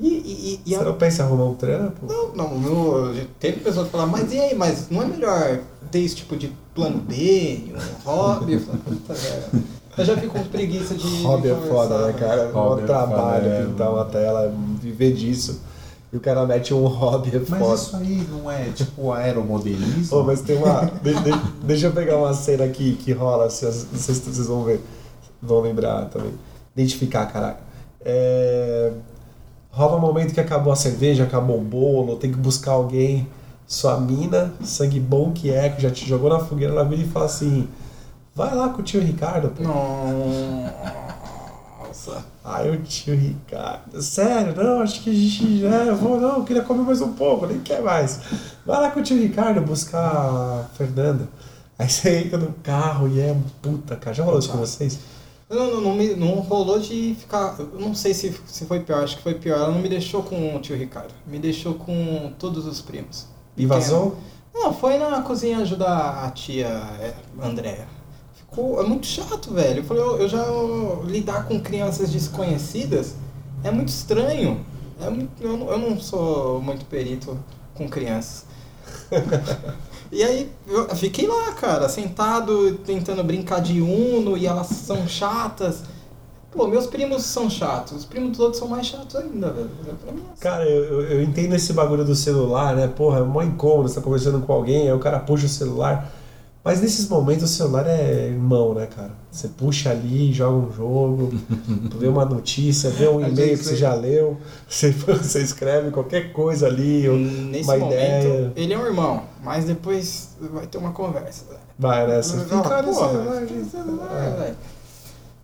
[0.00, 2.06] E, e, e Você a- não pensa em arrumar um trampo?
[2.06, 5.58] não, não, meu, teve pessoas que falaram, mas e aí, mas não é melhor
[5.90, 8.54] ter esse tipo de plano B, um hobby?
[8.54, 9.64] Eu, falo, "Puta, velho."
[9.98, 11.06] Eu já fico com preguiça de.
[11.24, 12.18] Hobby é foda, né, velho.
[12.18, 12.50] cara?
[12.52, 15.60] Hobby é trabalho foda, é, pintar uma tela, viver disso.
[16.12, 17.74] E o cara mete um hobby, é Mas foda.
[17.74, 20.06] isso aí não é tipo aeromodelismo?
[20.08, 20.86] Pô, mas tem uma.
[21.02, 24.62] de- de- deixa eu pegar uma cena aqui que rola, assim, não se vocês vão
[24.64, 24.80] ver.
[25.42, 26.32] Vão lembrar também.
[26.74, 27.60] Identificar, caraca.
[28.02, 28.92] É,
[29.70, 33.28] rola um momento que acabou a cerveja, acabou o bolo, tem que buscar alguém.
[33.66, 37.08] Sua mina, sangue bom que é, que já te jogou na fogueira, ela vira e
[37.08, 37.68] fala assim:
[38.34, 39.62] vai lá com o tio Ricardo, pô.
[39.62, 40.74] Nossa.
[42.42, 46.62] Aí o tio Ricardo, sério, não, acho que a gente já, vou, não, eu queria
[46.62, 48.20] comer mais um pouco, nem quer mais.
[48.66, 51.28] Vai lá com o tio Ricardo buscar a Fernanda.
[51.78, 54.14] Aí você entra no carro e é puta, cara.
[54.14, 54.98] Já rolou isso com vocês?
[55.50, 57.56] Não, não, não, me, não rolou de ficar.
[57.58, 59.58] Eu não sei se, se foi pior, acho que foi pior.
[59.58, 63.26] Ela não me deixou com o tio Ricardo, me deixou com todos os primos.
[63.56, 64.16] E vazou?
[64.54, 67.88] Não, foi na cozinha ajudar a tia é, Andréa.
[68.34, 68.80] Ficou.
[68.80, 69.80] É muito chato, velho.
[69.80, 70.46] Eu falei, eu, eu já
[71.04, 73.16] lidar com crianças desconhecidas
[73.64, 74.64] é muito estranho.
[75.00, 77.38] É muito, eu, eu não sou muito perito
[77.74, 78.46] com crianças.
[80.12, 85.82] E aí eu fiquei lá, cara, sentado, tentando brincar de Uno e elas são chatas.
[86.50, 89.70] Pô, meus primos são chatos, os primos dos outros são mais chatos ainda, velho.
[89.86, 90.22] É assim.
[90.40, 92.88] Cara, eu, eu, entendo esse bagulho do celular, né?
[92.88, 96.12] Porra, é mó incômodo, você tá conversando com alguém, aí o cara puxa o celular.
[96.62, 99.12] Mas nesses momentos o celular é irmão, né, cara?
[99.30, 101.32] Você puxa ali, joga um jogo,
[101.98, 104.36] vê uma notícia, vê um e-mail que você já leu,
[104.68, 108.52] você, você escreve qualquer coisa ali, ou Nesse uma momento, ideia.
[108.56, 111.44] ele é um irmão, mas depois vai ter uma conversa.
[111.78, 112.22] Vai, né?
[112.22, 114.54] Você fica no "Porra, celular, fica no gente." celular, É.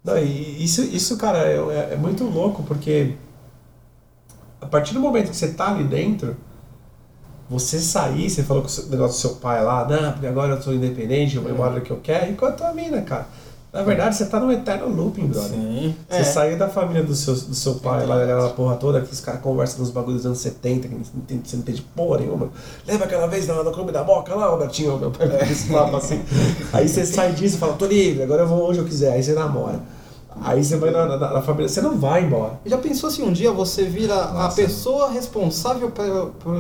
[0.05, 3.15] Não, e isso, isso cara, é, é- é muito louco, porque
[4.61, 6.37] a partir do momento que você tá ali dentro,
[7.51, 10.63] você sair, você falou com o negócio do seu pai lá, não, porque agora eu
[10.63, 13.27] sou independente, eu vou embora do que eu quero, enquanto a mina, cara.
[13.77, 15.51] Na verdade, você tá num eterno looping, brother.
[15.51, 15.95] Sim.
[16.09, 16.25] Você É.
[16.25, 19.41] saiu da família do seu, do seu pai, lá aquela porra toda, que os caras
[19.41, 22.49] conversam nos bagulhos dos anos 70, que não entende- você não entende porra nenhuma.
[22.87, 24.99] Lembra aquela vez no, no Clube da Boca lá, Robertinho?
[24.99, 26.21] Meu pai fez esse papo assim.
[26.73, 29.13] Aí você sai disso e fala, tô livre, agora eu vou onde eu quiser.
[29.13, 29.81] Aí você namora.
[30.43, 32.61] Aí você vai na, na- na família, você não vai embora.
[32.67, 34.57] Já pensou se um dia você vira a Nossa.
[34.57, 36.05] pessoa responsável por,
[36.41, 36.59] por a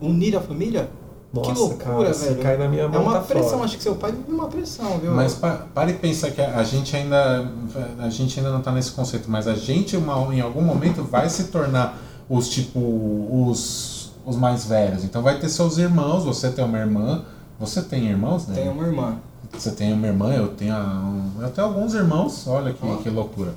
[0.00, 0.88] unir a família?
[1.32, 2.42] Nossa, que loucura, cara, se velho.
[2.42, 3.64] cai na minha é mão, uma tá pressão, fora.
[3.64, 5.12] acho que seu pai vive uma pressão, viu?
[5.12, 7.50] Mas pa, para e pensa que a gente ainda
[7.98, 11.28] a gente ainda não tá nesse conceito, mas a gente uma, em algum momento vai
[11.28, 11.98] se tornar
[12.30, 15.04] os tipo os, os mais velhos.
[15.04, 17.22] Então vai ter seus irmãos, você tem uma irmã,
[17.60, 18.54] você tem irmãos, né?
[18.54, 19.16] Tenho uma irmã.
[19.52, 22.96] Você tem uma irmã, eu tenho um, eu tenho alguns irmãos, olha que, Ó.
[22.96, 23.54] que loucura.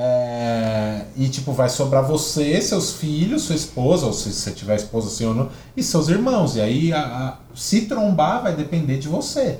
[0.00, 5.08] É, e tipo, vai sobrar você, seus filhos, sua esposa, ou se você tiver esposa
[5.08, 6.54] assim ou não, e seus irmãos.
[6.54, 9.58] E aí, a- a- se trombar, vai depender de você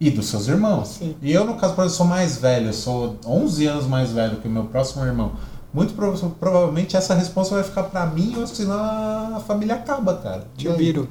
[0.00, 0.88] e dos seus irmãos.
[0.98, 1.14] Sim.
[1.20, 4.36] E eu, no caso, por exemplo, sou mais velho, eu sou 11 anos mais velho
[4.38, 5.32] que o meu próximo irmão.
[5.74, 10.44] Muito prova- provavelmente essa resposta vai ficar pra mim, ou senão a família acaba, cara.
[10.56, 10.78] Tio aí?
[10.78, 11.06] Biro.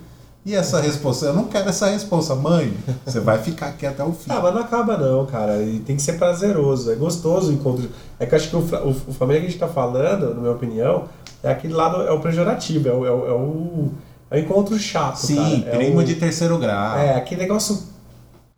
[0.45, 1.25] E essa resposta?
[1.25, 2.71] Eu não quero essa resposta, mãe.
[3.03, 4.29] Você vai ficar aqui até o fim.
[4.29, 5.59] Ah, mas não acaba não, cara.
[5.63, 6.91] E tem que ser prazeroso.
[6.91, 7.89] É gostoso o encontro.
[8.19, 10.41] É que eu acho que o, o, o família que a gente tá falando, na
[10.41, 11.05] minha opinião,
[11.41, 13.91] é aquele lado, é o pejorativo, é o, é o, é o,
[14.29, 15.75] é o encontro chato, Sim, cara.
[15.75, 16.95] É primo de terceiro grau.
[16.95, 17.94] É, aquele negócio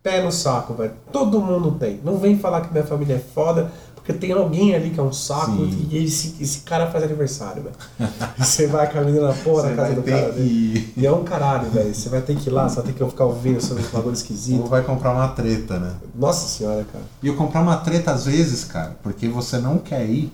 [0.09, 0.93] pé no saco, velho.
[1.11, 1.99] Todo mundo tem.
[2.03, 5.11] Não vem falar que minha família é foda, porque tem alguém ali que é um
[5.11, 5.87] saco Sim.
[5.91, 8.11] e esse, esse cara faz aniversário, velho.
[8.37, 10.31] Você vai caminhando na porra na casa do cara.
[10.31, 10.93] que.
[10.95, 11.93] E é um caralho, velho.
[11.93, 14.61] Você vai ter que ir lá, vai ter que ficar ouvindo sobre os bagulho esquisito.
[14.61, 15.93] Ou vai comprar uma treta, né?
[16.15, 17.03] Nossa senhora, cara.
[17.21, 20.31] E eu comprar uma treta às vezes, cara, porque você não quer ir.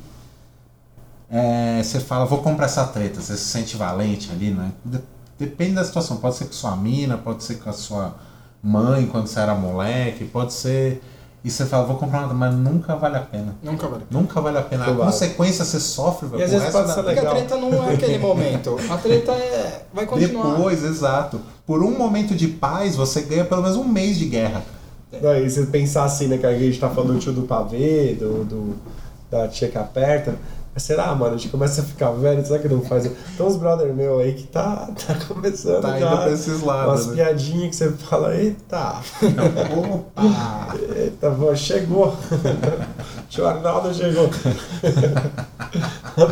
[1.32, 4.72] é, você fala, vou comprar essa treta, você se sente valente ali, né?
[4.86, 5.02] De-
[5.40, 6.18] Depende da situação.
[6.18, 8.16] Pode ser com sua mina, pode ser com a sua
[8.64, 11.02] mãe quando você era moleque, pode ser.
[11.46, 13.54] E você fala, vou comprar uma, mas nunca vale a pena.
[13.62, 14.04] Nunca vale.
[14.10, 14.86] Nunca vale a pena.
[14.86, 15.12] A Não vale.
[15.12, 17.36] consequência você sofre, E às vezes pode ser Porque a legal.
[17.36, 18.78] treta não é aquele momento.
[18.90, 19.82] A treta é.
[19.94, 20.56] Vai continuar.
[20.56, 21.42] Depois, exato.
[21.68, 24.64] Por um momento de paz, você ganha pelo menos um mês de guerra.
[25.22, 28.46] Daí você pensar assim, né, que a gente tá falando do tio do pavê, do,
[28.46, 28.76] do-
[29.30, 30.36] da tia que aperta.
[30.76, 31.36] Será, mano?
[31.36, 33.04] A gente começa a ficar velho, será que não faz?
[33.04, 37.08] Tem uns brother meu aí que tá, tá começando Tá indo pra esses umas lados.
[37.08, 37.16] Né?
[37.16, 38.96] piadinhas que você fala, eita,
[39.78, 40.76] Opa!
[40.96, 42.16] eita, vó, chegou.
[43.30, 44.30] tio Arnaldo chegou.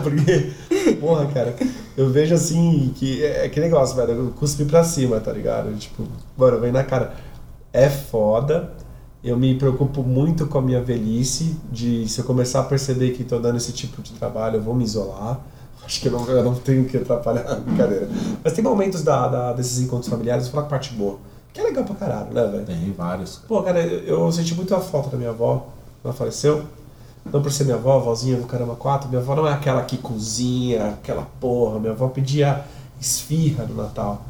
[0.04, 0.52] Porque,
[1.00, 1.56] porra, cara,
[1.96, 5.72] eu vejo assim que é que negócio, velho, eu cuspi pra cima, tá ligado?
[5.78, 6.04] Tipo,
[6.36, 7.14] mano, vem na cara.
[7.72, 8.72] É foda.
[9.24, 13.24] Eu me preocupo muito com a minha velhice, de se eu começar a perceber que
[13.24, 15.40] tô dando esse tipo de trabalho, eu vou me isolar.
[15.86, 18.08] Acho que eu não, eu não tenho que atrapalhar a brincadeira.
[18.44, 21.18] Mas tem momentos da, da- desses encontros familiares, eu vou falar com a parte boa.
[21.54, 22.66] Que é legal pra caralho, né, velho?
[22.66, 23.38] Tem vários.
[23.48, 25.68] Pô, cara, eu, eu senti muito a falta da minha avó.
[26.04, 26.64] Ela faleceu.
[27.32, 29.10] Não por ser minha avó, vozinha do Caramba 4.
[29.10, 31.78] Minha avó não é aquela que cozinha, aquela porra.
[31.80, 32.64] Minha avó pedia
[33.00, 34.22] esfirra no Natal.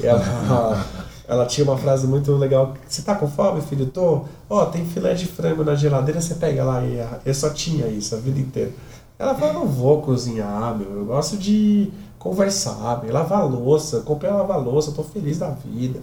[0.00, 0.86] Ela,
[1.30, 2.74] ela tinha uma frase muito legal.
[2.88, 3.86] Você tá com fome, filho?
[3.86, 4.22] Tô.
[4.48, 6.82] Ó, tem filé de frango na geladeira, você pega lá.
[6.84, 8.72] E eu só tinha isso a vida inteira.
[9.18, 10.90] Ela falou, não vou cozinhar, meu.
[10.90, 13.12] Eu gosto de conversar, meu.
[13.12, 14.00] Lavar louça.
[14.00, 16.00] Comprei lavar louça, tô feliz da vida.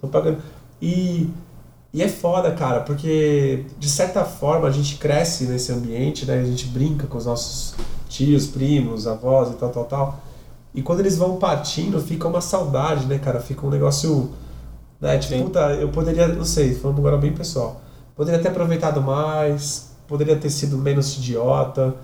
[0.00, 0.38] Tô pagando.
[0.80, 1.28] E
[1.92, 6.38] e é foda, cara, porque de certa forma a gente cresce nesse ambiente, né?
[6.38, 7.74] A gente brinca com os nossos
[8.08, 10.20] tios, primos, avós e tal, tal, tal.
[10.74, 13.40] E quando eles vão partindo, fica uma saudade, né, cara?
[13.40, 14.30] Fica um negócio.
[15.00, 15.18] Né?
[15.18, 17.80] Tipo, puta, eu poderia, não sei, falando agora bem pessoal,
[18.16, 21.94] poderia ter aproveitado mais, poderia ter sido menos idiota,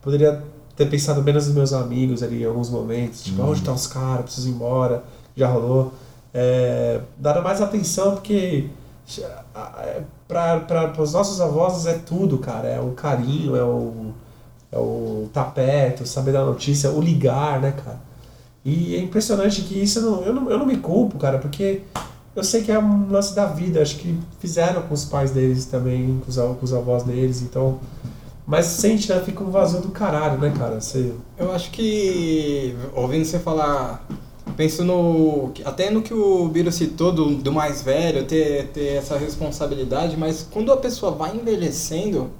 [0.00, 0.42] poderia
[0.76, 3.22] ter pensado menos nos meus amigos ali em alguns momentos.
[3.24, 3.50] Tipo, Uhum.
[3.50, 4.24] onde estão os caras?
[4.24, 5.02] Preciso ir embora.
[5.36, 5.92] Já rolou.
[6.32, 8.68] É, dar mais atenção, porque
[10.26, 12.68] para os nossos avós é tudo, cara.
[12.68, 14.12] É o carinho, é o,
[14.72, 18.00] é o tá perto, saber da notícia, o ligar, né, cara?
[18.64, 21.82] E é impressionante que isso eu não, eu não, eu não me culpo, cara, porque
[22.36, 23.80] eu sei que é um lance da vida.
[23.80, 27.78] Acho que fizeram com os pais deles também, com os, com os avós deles, então.
[28.46, 29.20] Mas sente, né?
[29.24, 30.80] Fica um vazio do caralho, né, cara?
[30.80, 34.06] Você, Eu acho que, ouvindo você falar,
[34.56, 35.52] penso no.
[35.64, 40.46] Até no que o Biro citou do, do mais velho, ter, ter essa responsabilidade, mas
[40.50, 42.30] quando a pessoa vai envelhecendo,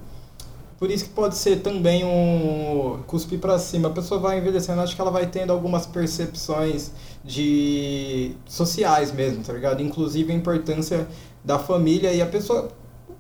[0.85, 3.89] por isso que pode ser também um cuspir pra cima.
[3.89, 6.91] A pessoa vai envelhecendo, acho que ela vai tendo algumas percepções
[7.25, 9.81] de sociais mesmo, tá ligado?
[9.81, 11.09] Inclusive a importância
[11.43, 12.69] da família e a pessoa,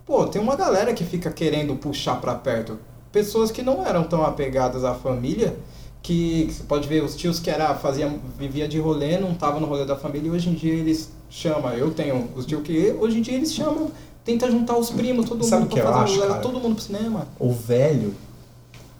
[0.04, 2.78] pô, tem uma galera que fica querendo puxar pra perto.
[3.10, 5.56] Pessoas que não eram tão apegadas à família,
[6.02, 9.58] que, que você pode ver os tios que era fazia vivia de rolê, não tava
[9.58, 11.72] no rolê da família e hoje em dia eles chamam.
[11.72, 13.90] Eu tenho os tios que hoje em dia eles chamam,
[14.24, 16.40] tenta juntar os primos, todo Sabe mundo o que eu fazer, acho, cara?
[16.40, 17.26] todo mundo pro cinema.
[17.38, 18.14] o velho,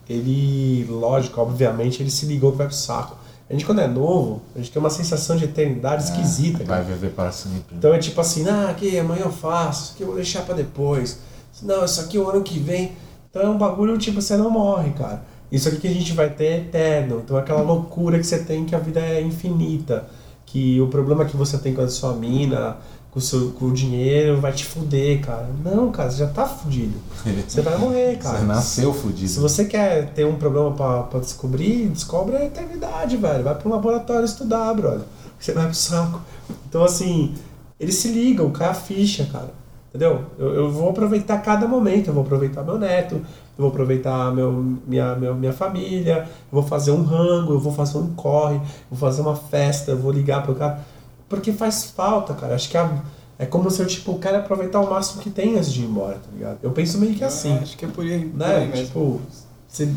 [0.09, 3.17] ele, lógico, obviamente, ele se ligou que vai pro saco.
[3.49, 6.83] A gente, quando é novo, a gente tem uma sensação de eternidade esquisita, Vai cara.
[6.83, 7.75] viver para sempre.
[7.77, 11.19] Então é tipo assim, ah, aqui amanhã eu faço, aqui eu vou deixar pra depois.
[11.63, 12.93] Não, isso aqui o ano que vem.
[13.31, 15.23] Então é um bagulho tipo, você não morre, cara.
[15.53, 17.21] Isso aqui que a gente vai ter é eterno.
[17.25, 20.07] Então é aquela loucura que você tem que a vida é infinita.
[20.47, 22.77] que o problema que você tem com a sua mina,
[23.15, 25.49] com o, seu, com o dinheiro, vai te fuder, cara.
[25.65, 26.99] Não, cara, você já tá fudido.
[27.47, 28.39] Você vai morrer, cara.
[28.39, 29.29] Você nasceu fudido.
[29.29, 33.45] Se você quer ter um problema pra, pra descobrir, descobre a eternidade, velho.
[33.45, 35.07] Vai pro laboratório estudar, brother.
[35.39, 36.21] Você vai pro saco.
[36.69, 37.33] Então, assim,
[37.79, 39.55] eles se ligam, cai a ficha, cara.
[39.91, 40.25] Entendeu?
[40.37, 42.09] Eu, eu vou aproveitar cada momento.
[42.09, 43.23] Eu vou aproveitar meu neto, eu
[43.57, 44.51] vou aproveitar meu,
[44.85, 48.63] minha, meu, minha família, eu vou fazer um rango, eu vou fazer um corre, eu
[48.91, 50.85] vou fazer uma festa, eu vou ligar pro cara.
[51.29, 52.55] Porque faz falta, cara.
[52.55, 53.03] Acho que a-
[53.39, 56.15] é como se eu, tipo, quero aproveitar o máximo que tem antes de ir embora,
[56.15, 56.59] tá ligado?
[56.63, 58.57] Eu penso meio que assim Acho que é por aí, por né?
[58.57, 58.87] aí mesmo.
[58.87, 59.21] Tipo,
[59.69, 59.91] você, às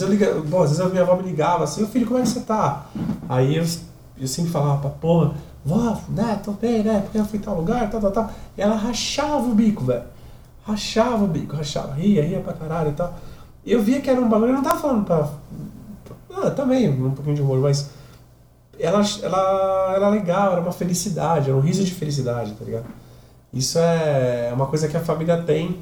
[0.00, 2.18] vezes eu liga, bom, às vezes a minha avó me ligava assim, ô filho, como
[2.18, 2.86] é que você tá?
[3.28, 3.64] Aí eu,
[4.20, 5.32] eu sempre falava pra porra,
[5.64, 7.00] vó, né, tô bem, né?
[7.00, 8.30] Porque eu fui em tal lugar, tal, tal, tal.
[8.56, 10.04] E ela rachava o bico, velho.
[10.64, 13.12] Rachava o bico, rachava, ria, ria pra caralho e tal.
[13.66, 15.28] Eu via que era um bagulho, eu não tava falando pra.
[16.28, 17.90] pra ah, também, um pouquinho de humor, mas.
[18.82, 22.86] Ela, ela era legal, era uma felicidade, era um riso de felicidade, tá ligado?
[23.52, 25.78] Isso é uma coisa que a família tem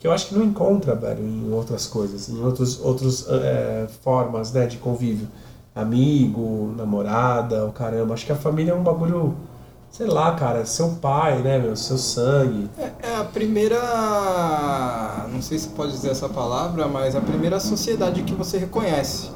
[0.00, 4.50] que eu acho que não encontra, velho, em outras coisas, em outros, outros é, formas,
[4.50, 5.28] né, de convívio.
[5.74, 8.14] Amigo, namorada, o caramba.
[8.14, 9.36] Acho que a família é um bagulho,
[9.90, 12.70] sei lá, cara, seu pai, né, meu, seu sangue.
[12.78, 13.78] É, é a primeira.
[15.32, 19.30] Não sei se pode dizer essa palavra, mas a primeira sociedade que você reconhece,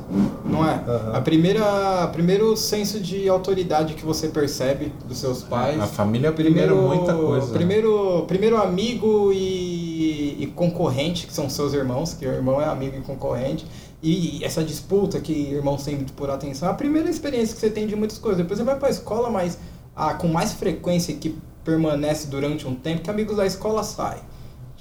[0.44, 0.82] não é?
[0.86, 1.12] Aham.
[1.16, 2.08] A primeira.
[2.12, 5.80] Primeiro senso de autoridade que você percebe dos seus pais.
[5.80, 7.52] A família é primeiro muita coisa.
[7.52, 12.96] Primeiro, primeiro amigo e, e concorrente, que são seus irmãos, que o irmão é amigo
[12.96, 13.66] e concorrente.
[14.02, 17.86] E essa disputa que irmãos têm por atenção, é a primeira experiência que você tem
[17.86, 18.36] de muitas coisas.
[18.36, 19.58] Depois você vai pra escola, mas
[19.94, 24.22] ah, com mais frequência que permanece durante um tempo, que amigos da escola saem.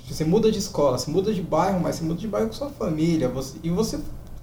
[0.08, 2.70] Você muda de escola, você muda de bairro, mas você muda de bairro com sua
[2.70, 3.30] família.
[3.30, 4.00] Você, e você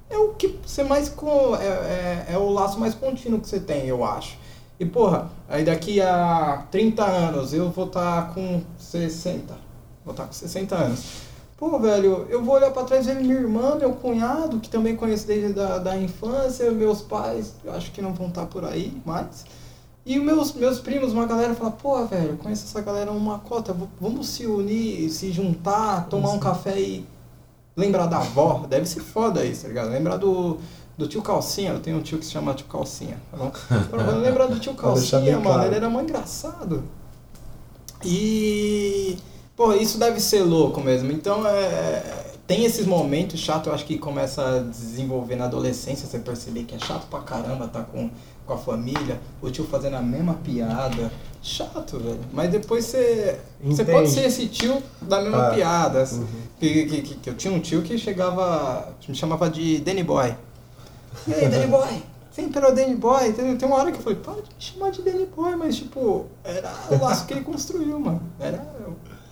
[0.09, 1.13] é o que você mais.
[1.61, 4.39] É, é, é o laço mais contínuo que você tem, eu acho.
[4.81, 9.55] E porra, aí daqui a 30 anos eu vou estar com 60.
[10.05, 11.05] Vou estar com 60 anos.
[11.59, 14.97] Pô, velho, eu vou olhar pra trás e ver minha irmã, meu cunhado, que também
[14.97, 18.99] conheço desde da, da infância, meus pais, eu acho que não vão estar por aí
[19.05, 19.45] mais.
[20.11, 24.29] E meus, meus primos, uma galera fala, pô, velho, conheço essa galera uma cota, vamos
[24.29, 27.07] se unir, se juntar, tomar um café e
[27.77, 28.67] lembrar da avó.
[28.69, 29.89] Deve ser foda isso, tá ligado?
[29.89, 30.59] Lembrar do,
[30.99, 33.53] do tio Calcinha, eu tenho um tio que se chama tio Calcinha, tá bom?
[33.89, 35.67] Vamos lembrar do tio Calcinha, mano, claro.
[35.67, 36.83] ele era mó engraçado.
[38.05, 39.17] E,
[39.55, 41.13] pô, isso deve ser louco mesmo.
[41.13, 46.19] Então, é, tem esses momentos chatos, eu acho que começa a desenvolver na adolescência, você
[46.19, 48.11] perceber que é chato pra caramba tá com,
[48.45, 51.13] com a família, o tio fazendo a mesma piada.
[51.41, 52.19] Chato, velho.
[52.33, 53.39] Mas depois você.
[53.63, 56.03] Você pode ser esse tio da mesma Ah, piada.
[56.13, 56.27] uhum.
[56.59, 58.95] Que, que, que, que eu tinha um tio que chegava.
[59.09, 60.35] me chamava de Danny Boy.
[61.29, 62.03] E aí, Danny Boy?
[62.33, 63.33] Sempre era o Danny Boy.
[63.33, 65.77] Tem, tem uma hora que eu falei, para de me chamar de Danny Boy, mas
[65.77, 68.21] tipo, era o laço que ele construiu, mano.
[68.41, 68.59] Era.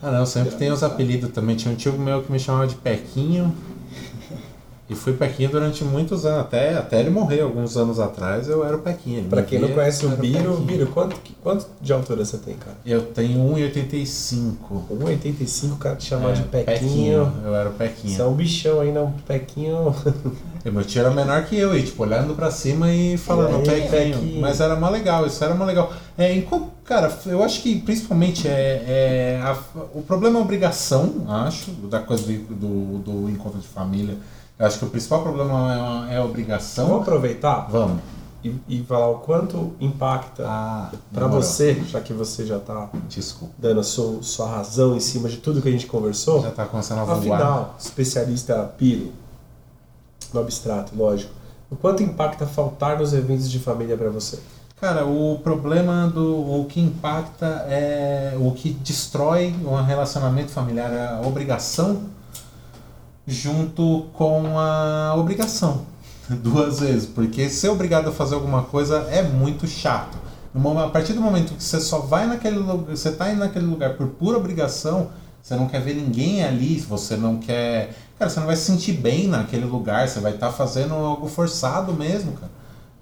[0.00, 1.56] Ah não, sempre tem os apelidos também.
[1.56, 3.54] Tinha um tio meu que me chamava de Pequinho.
[4.90, 8.74] E fui Pequinho durante muitos anos, até, até ele morrer alguns anos atrás, eu era
[8.74, 9.18] o Pequinho.
[9.18, 10.56] Ele Pra quem não conhece o Biro, Pequinho.
[10.60, 12.76] Biro, quanto, quanto de altura você tem, cara?
[12.86, 14.54] Eu tenho 1,85.
[14.90, 17.30] 1,85, o cara te chamar É, de Pequinho.
[17.44, 18.28] Eu era o Você é Pequinho.
[18.28, 19.12] um bichão aí, não?
[19.26, 19.94] Pequinho.
[20.64, 23.82] E meu tio era menor que eu, e tipo, olhando pra cima e falando aí,
[23.82, 24.18] Pequinho.
[24.18, 24.40] Pequinho?
[24.40, 25.92] Mas era mó legal, isso era mó legal.
[26.18, 26.44] É, em
[26.84, 28.82] cara, eu acho que principalmente é,
[29.38, 29.56] é a-
[29.94, 34.16] o problema é a obrigação, acho, da coisa do, do, do encontro de família.
[34.58, 36.86] Eu acho que o principal problema é a, é a obrigação.
[36.88, 38.00] Vamos aproveitar Vamos.
[38.42, 41.42] e, e falar o quanto impacta Ah, pra demorou.
[41.42, 43.54] você, já que você já tá Desculpa.
[43.58, 46.42] dando a sua, sua razão em cima de tudo que a gente conversou.
[46.42, 47.18] Já tá começando a voar.
[47.18, 49.12] Afinal, especialista Piro,
[50.34, 51.32] no abstrato, lógico.
[51.70, 54.40] O quanto impacta faltar nos eventos de família pra você?
[54.80, 56.60] Cara, o problema do.
[56.60, 58.34] O que impacta é.
[58.40, 60.90] O que destrói um relacionamento familiar,
[61.22, 62.02] a obrigação
[63.28, 65.82] junto com a obrigação.
[66.28, 67.06] Duas vezes.
[67.06, 70.18] Porque ser obrigado a fazer alguma coisa é muito chato.
[70.54, 72.96] A partir do momento que você só vai naquele lugar.
[72.96, 75.08] Você tá indo naquele lugar por pura obrigação,
[75.42, 77.94] você não quer ver ninguém ali, você não quer.
[78.18, 81.92] Cara, você não vai se sentir bem naquele lugar, você vai estar fazendo algo forçado
[81.92, 82.50] mesmo, cara.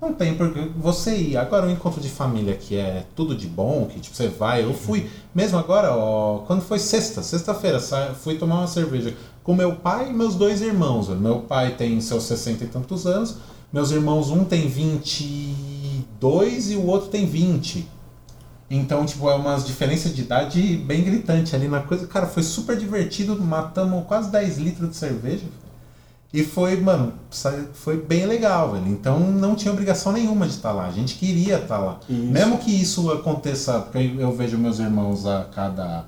[0.00, 1.36] Não tem porque você ir.
[1.38, 4.62] Agora, o encontro de família que é tudo de bom, que tipo, você vai.
[4.62, 7.80] Eu fui, mesmo agora, ó, quando foi sexta, sexta-feira,
[8.14, 9.14] fui tomar uma cerveja
[9.46, 11.08] com meu pai e meus dois irmãos.
[11.08, 13.36] Meu pai tem seus 60 e tantos anos,
[13.72, 17.88] meus irmãos, um tem 22 e o outro tem 20.
[18.68, 22.08] Então, tipo, é umas diferenças de idade bem gritante ali na coisa.
[22.08, 25.44] Cara, foi super divertido, matamos quase 10 litros de cerveja.
[26.34, 27.12] E foi, mano,
[27.72, 28.88] foi bem legal, velho.
[28.88, 30.86] Então não tinha obrigação nenhuma de estar lá.
[30.86, 32.00] A gente queria estar lá.
[32.08, 32.20] Isso.
[32.20, 36.04] Mesmo que isso aconteça, porque eu vejo meus irmãos a cada,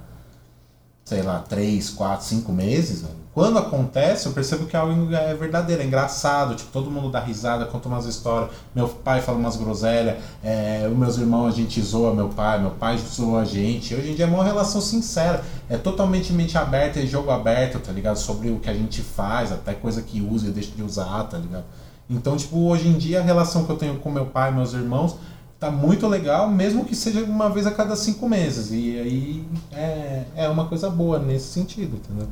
[1.04, 3.27] sei lá, três, quatro, cinco meses, velho.
[3.38, 6.56] Quando acontece, eu percebo que algo é verdadeiro, é engraçado.
[6.56, 8.50] Tipo, todo mundo dá risada, conta umas histórias.
[8.74, 10.16] Meu pai fala umas groselhas.
[10.42, 13.94] É, meus irmãos, a gente zoa meu pai, meu pai zoa a gente.
[13.94, 15.44] Hoje em dia é uma relação sincera.
[15.68, 18.16] É totalmente mente aberta e jogo aberto, tá ligado?
[18.16, 21.38] Sobre o que a gente faz, até coisa que usa e deixa de usar, tá
[21.38, 21.64] ligado?
[22.10, 24.72] Então, tipo, hoje em dia a relação que eu tenho com meu pai e meus
[24.72, 25.14] irmãos
[25.60, 28.72] tá muito legal, mesmo que seja uma vez a cada cinco meses.
[28.72, 32.26] E aí é, é uma coisa boa nesse sentido, entendeu?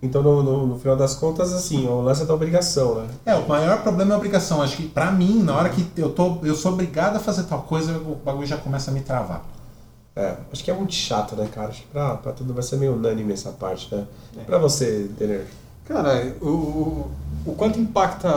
[0.00, 3.08] Então, no, no- no final das contas, assim, o lance é da obrigação, né?
[3.26, 4.62] É, o maior problema é a obrigação.
[4.62, 7.62] Acho que pra mim, na hora que eu tô, eu sou obrigado a fazer tal
[7.62, 9.44] coisa, o bagulho já começa a me travar.
[10.14, 11.68] É, acho que é muito chato, né, cara?
[11.68, 14.04] Acho que pra, pra tudo vai ser meio unânime essa parte, né?
[14.36, 14.40] É.
[14.44, 15.46] Pra você, Denner,
[15.84, 17.10] Cara, o, o,
[17.46, 18.28] o quanto impacta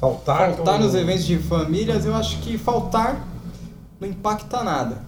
[0.00, 0.54] faltar...
[0.54, 3.26] faltar então- nos eventos de famílias, eu acho que faltar
[4.00, 4.98] não impacta nada.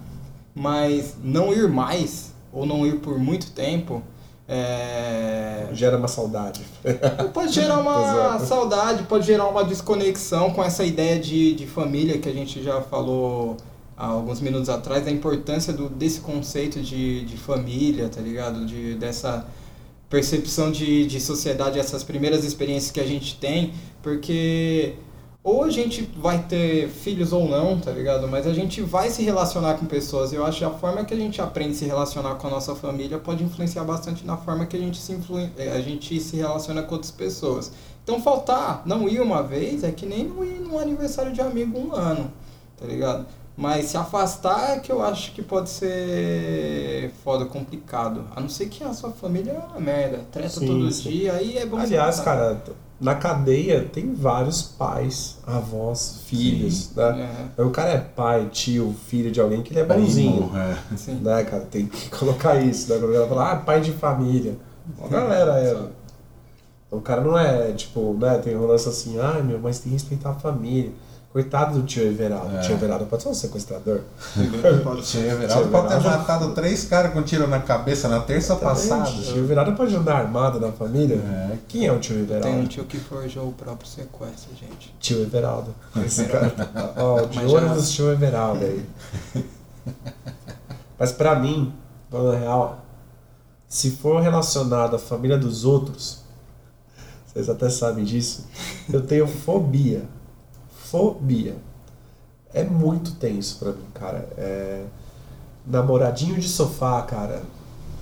[0.55, 4.01] Mas não ir mais, ou não ir por muito tempo,
[4.47, 5.69] é...
[5.73, 6.61] Gera uma saudade.
[7.33, 12.29] pode gerar uma saudade, pode gerar uma desconexão com essa ideia de, de família que
[12.29, 13.57] a gente já falou
[13.97, 18.65] há alguns minutos atrás, da importância do, desse conceito de, de família, tá ligado?
[18.65, 19.45] De, dessa
[20.09, 24.93] percepção de, de sociedade, essas primeiras experiências que a gente tem, porque
[25.43, 28.27] ou a gente vai ter filhos ou não, tá ligado?
[28.29, 30.31] Mas a gente vai se relacionar com pessoas.
[30.31, 32.73] Eu acho que a forma que a gente aprende a se relacionar com a nossa
[32.75, 36.37] família pode influenciar bastante na forma que a gente se, influen- eh, a gente se
[36.37, 37.71] relaciona com outras pessoas.
[38.03, 41.77] Então faltar, não ir uma vez, é que nem não ir num aniversário de amigo
[41.77, 42.31] um ano,
[42.79, 43.25] tá ligado?
[43.55, 48.25] Mas se afastar é que eu acho que pode ser foda, complicado.
[48.35, 51.09] A não ser que a sua família é uma merda, treta Sim, todo sim.
[51.09, 52.63] dia, aí é bom Aliás, cara,
[53.03, 57.49] na cadeia tem vários pais, avós, filhos, né?
[57.57, 60.47] É, O cara é pai, tio, filho de alguém que ele é bonzinho.
[60.49, 60.77] Primo, é.
[60.95, 61.15] sim.
[61.15, 61.65] Né, cara?
[61.65, 62.99] Tem que colocar isso, né?
[62.99, 64.55] Quando ela fala, ah, pai de família.
[64.97, 65.71] Uma galera é.
[65.71, 65.89] Então,
[66.91, 68.37] o cara não é, tipo, né?
[68.37, 70.91] Tem um lance assim, ai meu, mas tem que respeitar a família.
[71.33, 72.55] Coitado do tio Everaldo.
[72.55, 72.59] É.
[72.59, 74.01] O tio Everaldo pode ser um sequestrador.
[74.33, 75.71] Tio Everaldo pode ter Everaldo.
[75.71, 79.09] matado três caras com tiro na cabeça na terça passada.
[79.09, 81.15] O tio Everaldo pode andar armado na família.
[81.15, 81.57] É.
[81.67, 82.45] Quem é o tio Everaldo?
[82.45, 84.93] Tem um tio que forjou o próprio sequestro, gente.
[84.99, 85.73] Tio Everaldo.
[86.05, 86.53] Esse cara.
[86.97, 88.85] Ó, de olho nos tio Everaldo aí.
[90.99, 91.73] Mas pra mim,
[92.11, 92.85] falando real,
[93.67, 96.21] se for relacionado à família dos outros,
[97.25, 98.45] vocês até sabem disso,
[98.93, 100.03] eu tenho fobia.
[100.93, 101.55] Fobia.
[102.53, 104.29] É muito tenso pra mim, cara.
[104.37, 104.83] É...
[105.65, 107.41] Namoradinho de sofá, cara.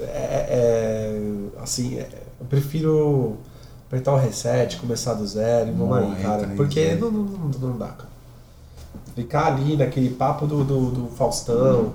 [0.02, 3.38] É, é- assim, é- eu prefiro
[3.88, 6.48] apertar o reset, começar do zero e vamos aí, cara.
[6.58, 7.00] Porque vezes.
[7.00, 8.10] não, não, não, não dá, cara.
[9.16, 11.94] Ficar ali naquele papo do, do, do Faustão,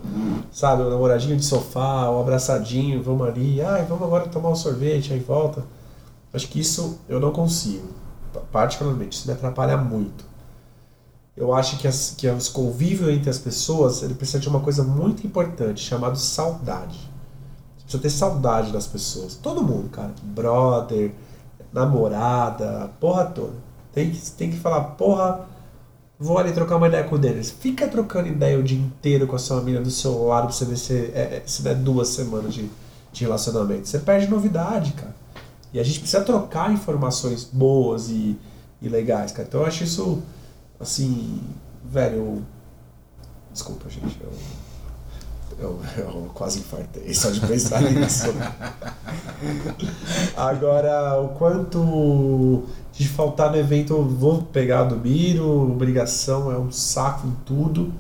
[0.51, 0.83] sabe?
[0.83, 5.19] O namoradinho de sofá, o abraçadinho, vamos ali, ai, vamos agora tomar um sorvete, aí
[5.21, 5.63] volta.
[6.33, 7.89] Acho que isso eu não consigo,
[8.53, 10.26] particularmente, isso me atrapalha muito.
[11.37, 14.83] Eu acho que, as, que os convívios entre as pessoas, ele precisa de uma coisa
[14.83, 16.99] muito importante, chamado saudade.
[17.77, 19.35] Você precisa ter saudade das pessoas.
[19.35, 20.13] Todo mundo, cara.
[20.23, 21.13] Brother,
[21.73, 23.53] namorada, porra toda.
[23.93, 25.47] Tem que, tem que falar, porra,
[26.19, 27.51] vou ali trocar uma ideia com eles.
[27.51, 30.65] Fica trocando ideia o dia inteiro com a sua amiga do seu lado pra você
[30.65, 32.69] ver se, é, é, se der duas semanas de,
[33.13, 33.87] de relacionamento.
[33.87, 35.15] Você perde novidade, cara.
[35.73, 38.37] E a gente precisa trocar informações boas e,
[38.81, 39.47] e legais, cara.
[39.47, 40.23] Então eu acho isso,
[40.81, 41.41] assim,
[41.85, 42.17] velho.
[42.17, 42.43] eu-
[43.53, 44.19] Desculpa, gente.
[44.23, 44.33] Eu,
[45.59, 48.27] eu, eu quase infartei só de pensar nisso.
[50.37, 56.71] Agora, o quanto de faltar no evento, eu vou pegar do Biro, obrigação é um
[56.71, 57.93] saco em tudo.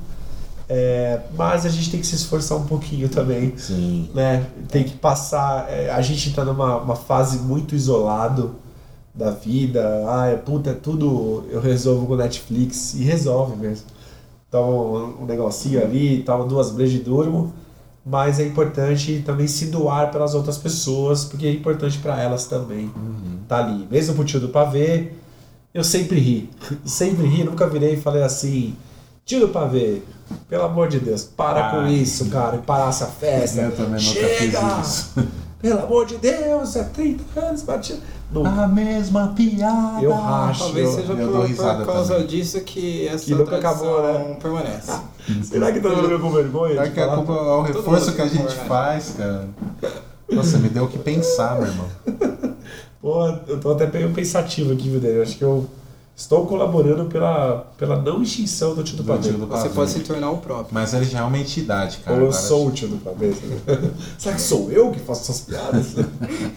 [0.68, 4.10] É, mas a gente tem que se esforçar um pouquinho também Sim.
[4.12, 4.44] né?
[4.68, 5.70] Tem que passar.
[5.70, 8.56] é, a gente tá numa uma fase muito isolado
[9.16, 10.04] da vida.
[10.06, 12.94] Ah, é, puta, é tudo eu resolvo com Netflix.
[12.94, 13.86] E resolve mesmo.
[14.50, 17.52] Toma um, um negocinho ali, toma duas brejas de durmo.
[18.04, 22.88] Mas é importante também se doar pelas outras pessoas, porque é importante para elas também.
[23.48, 23.86] Tá ali.
[23.90, 25.10] Mesmo pro tio do pavê,
[25.74, 26.48] eu sempre ri.
[26.84, 28.76] sempre ri, nunca virei e falei assim.
[29.24, 30.02] Tio do pavê,
[30.48, 31.94] pelo amor de Deus, para com Ai.
[31.94, 33.62] isso, cara, e parar essa festa.
[33.62, 34.60] Eu também nunca Chega!
[34.60, 35.28] fiz isso.
[35.60, 37.98] Pelo amor de Deus, é 30 anos, bati.
[38.32, 40.02] Não, A mesma piada.
[40.02, 40.64] Eu racho.
[40.64, 42.26] Talvez eu- seja eu por, dou por causa também.
[42.26, 44.36] disso que essa Que nunca acabou, né?
[44.42, 44.92] permanece.
[45.44, 46.72] será que todo mundo fica com vergonha?
[46.74, 47.16] Será de que falar?
[47.16, 49.44] culpa é o Todo reforço mundo que a gente faz, cara?
[50.30, 51.86] Nossa, me deu o que pensar, meu irmão.
[53.00, 55.22] Pô, eu tô até meio pensativo aqui, viu, Daniel?
[55.22, 55.64] Acho que eu
[56.16, 59.28] estou colaborando pela, pela não extinção do tio do Do pavê.
[59.28, 59.74] tio do Você pavê.
[59.74, 60.68] pode se tornar o próprio.
[60.72, 62.16] Mas ele já é uma entidade, cara.
[62.18, 63.32] Ou eu sou o tio do pavê.
[64.18, 65.94] Será que sou eu que faço essas piadas?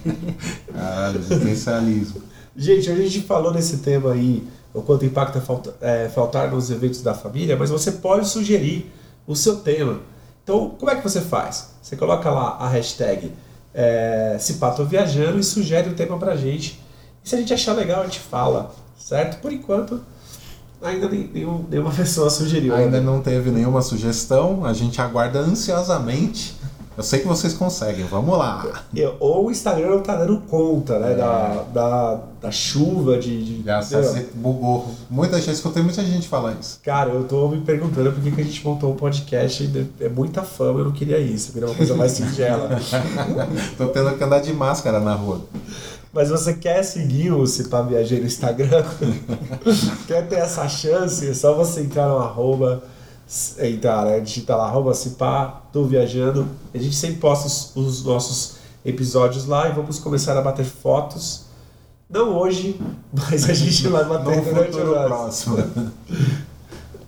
[0.73, 2.21] Caralho, existencialismo.
[2.55, 6.69] Gente, hoje a gente falou nesse tema aí, o quanto impacta falta, é, faltar nos
[6.71, 8.91] eventos da família, mas você pode sugerir
[9.27, 9.99] o seu tema.
[10.43, 11.71] Então, como é que você faz?
[11.81, 13.31] Você coloca lá a hashtag
[13.73, 16.79] é, Cipato Viajando e sugere o tema pra gente.
[17.23, 19.41] E se a gente achar legal, a gente fala, certo?
[19.41, 20.01] Por enquanto,
[20.81, 22.75] ainda nenhum, nenhuma pessoa sugeriu.
[22.75, 23.05] Ainda né?
[23.05, 26.59] não teve nenhuma sugestão, a gente aguarda ansiosamente.
[26.99, 28.83] Eu sei que vocês conseguem, vamos lá.
[28.93, 31.13] Eu- Ou o Instagram não tá dando conta, né?
[31.13, 31.15] É.
[31.15, 33.61] Da, da, da chuva, de.
[33.61, 33.79] de Já
[34.35, 34.93] bugou.
[35.09, 36.77] Muita gente, escutei muita gente falar isso.
[36.83, 39.63] Cara, eu tô me perguntando por que, que a gente montou um podcast.
[39.63, 41.51] e É muita fama, eu não queria isso.
[41.51, 42.67] Eu queria uma coisa mais singela.
[43.77, 45.39] Tô tendo que andar de máscara na rua.
[46.11, 48.83] Mas você quer seguir o Cipá Viajei no Instagram?
[50.07, 51.27] quer ter essa chance?
[51.27, 52.83] É só você entrar no arroba,
[53.59, 54.19] entrar, né?
[54.19, 56.47] Digita lá, arroba Cipá, tô viajando.
[56.73, 61.45] A gente sempre posta os, os nossos episódios lá e vamos começar a bater fotos.
[62.09, 62.79] Não hoje,
[63.13, 65.57] mas a gente vai bater No durante o próximo.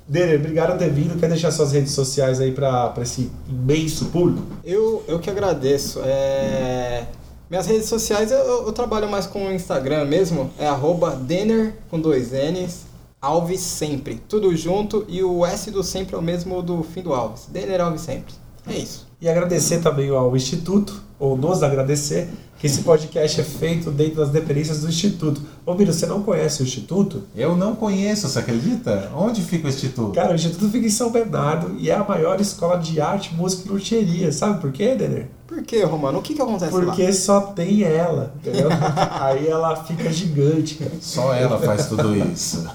[0.08, 1.18] Denner, obrigado por ter vindo.
[1.20, 4.46] Quer deixar suas redes sociais aí para esse imenso público?
[4.64, 6.02] Eu, eu que agradeço.
[6.04, 7.06] É,
[7.52, 10.50] Minhas redes sociais eu, eu trabalho mais com o Instagram mesmo.
[10.58, 12.86] É arroba Denner com dois N's.
[13.22, 14.22] Alves sempre.
[14.30, 15.06] Tudo junto.
[15.10, 17.48] E o S do sempre é o mesmo do fim do Alves.
[17.50, 18.34] Denner Alves sempre.
[18.68, 19.08] É isso.
[19.20, 24.30] E agradecer também ao Instituto, ou nos agradecer, que esse podcast é feito dentro das
[24.30, 25.42] dependências do Instituto.
[25.66, 27.24] Ô, Miro, você não conhece o Instituto?
[27.36, 29.12] Eu não conheço, você acredita?
[29.16, 30.14] Onde fica o instituto?
[30.14, 33.68] Cara, o Instituto fica em São Bernardo e é a maior escola de arte, música
[33.68, 34.32] e luthieria.
[34.32, 35.28] Sabe por quê, Denner?
[35.48, 36.20] Por que, Romano?
[36.20, 36.86] O que, que acontece lá?
[36.86, 38.70] Porque só tem ela, entendeu?
[39.20, 40.92] Aí ela fica gigante, cara.
[41.02, 42.66] Só ela faz tudo isso.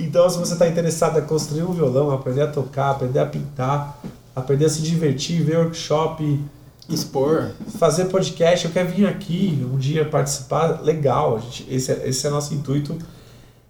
[0.00, 4.00] Então, se você está interessado em construir um violão, aprender a tocar, aprender a pintar,
[4.34, 6.40] aprender a se divertir, ver workshop,
[6.88, 7.52] Expor.
[7.78, 12.30] fazer podcast, eu quero vir aqui um dia participar, legal, gente, esse, é, esse é
[12.30, 12.98] nosso intuito.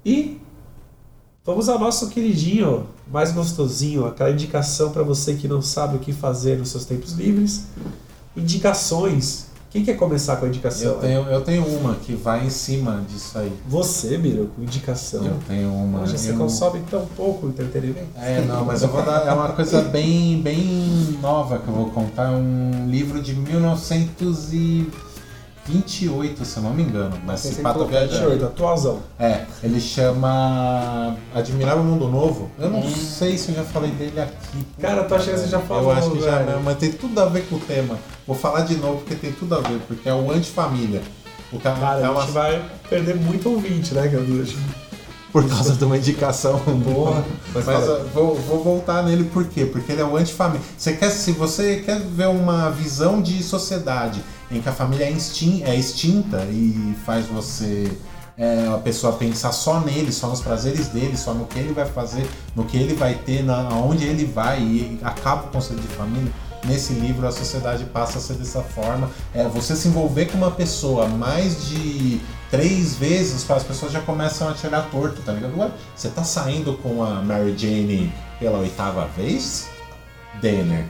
[0.05, 0.41] e
[1.45, 6.12] vamos ao nosso queridinho, mais gostosinho, aquela indicação para você que não sabe o que
[6.12, 7.66] fazer nos seus tempos livres.
[8.37, 9.47] Indicações.
[9.75, 10.93] Quem quer começar com a indicação?
[10.93, 13.53] Eu tenho, eu tenho uma que vai em cima disso aí.
[13.66, 15.27] Você, Miro, com indicação.
[15.27, 16.03] Eu tenho uma.
[16.03, 18.07] Hoje você eu- consome tão pouco entretenimento.
[18.16, 19.27] É, não, mas eu vou dar.
[19.27, 22.27] É uma coisa bem, bem nova que eu vou contar.
[22.27, 23.35] É um livro de
[25.68, 27.16] 1928, se eu não me engano.
[27.24, 28.20] Mas se colocou viajando.
[28.30, 29.00] 28, atualzão.
[29.18, 32.50] É, ele chama Admirável Mundo Novo.
[32.58, 34.66] Eu não sei se eu já falei dele aqui.
[34.80, 36.50] Cara, eu tô achando que você já falou, Eu acho que já, velho.
[36.56, 36.62] né?
[36.64, 37.98] mas tem tudo a ver com o tema.
[38.26, 41.02] Vou falar de novo porque tem tudo a ver, porque é o antifamília.
[41.52, 44.44] O cara, Cara, é a uma- gente vai perder muito ouvinte, né, Gabriel?
[45.32, 47.24] por causa de uma indicação boa.
[47.52, 47.84] Mas Mas
[48.14, 49.64] vou, vou voltar nele por quê?
[49.66, 50.60] Porque ele é o antifamília.
[50.78, 54.22] Você quer, se você quer ver uma visão de sociedade
[54.57, 57.90] em que a família é, extin- é extinta e faz você
[58.36, 61.86] é, a pessoa pensar só nele, só nos prazeres dele, só no que ele vai
[61.86, 65.88] fazer, no que ele vai ter, na, aonde ele vai e acaba o conceito de
[65.88, 66.32] família.
[66.64, 69.11] Nesse livro a sociedade passa a ser dessa forma.
[69.34, 74.48] É, você se envolver com uma pessoa mais de três vezes, as pessoas já começam
[74.48, 75.59] a tirar torto, tá ligado?
[75.59, 79.68] Ué, você tá saindo com a Mary Jane pela oitava vez?
[80.40, 80.86] Denner.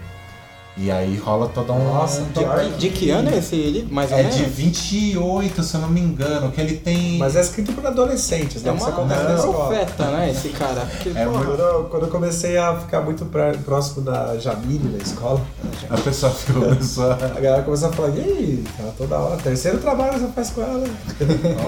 [0.77, 1.85] E aí rola toda um.
[1.85, 3.95] Nossa, um pior De que ano é esse livro?
[3.95, 4.37] Mais ou É menos?
[4.39, 7.17] de 28, se eu não me engano, que ele tem.
[7.17, 8.71] Mas é escrito por adolescentes, né?
[8.71, 9.69] É uma na escola.
[9.69, 10.81] profeta, né, esse cara?
[10.81, 14.89] Porque, É porra, Quando eu, quando eu comecei a ficar muito pra- próximo da Jamile
[14.97, 15.41] na escola,
[15.89, 16.65] A pessoa ficou.
[17.37, 20.61] A galera começou a falar, e aí, cara, toda hora, terceiro trabalho você faz com
[20.63, 20.85] ela.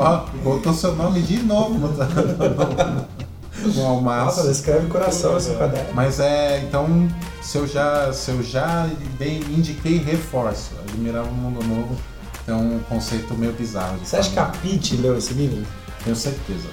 [0.01, 1.79] Ó, botou seu nome de novo
[3.69, 4.41] Nossa, almaço.
[4.41, 5.89] ela escreve coração esse caderno.
[5.95, 7.09] Mas é, então,
[7.43, 8.89] se eu já, se eu já
[9.19, 11.97] dei, indiquei reforço, admirar um mundo novo,
[12.45, 13.99] tem um conceito meio bizarro.
[14.05, 14.45] Você acha que a.
[14.47, 15.65] Pete leu esse livro?
[16.05, 16.69] Tenho certeza.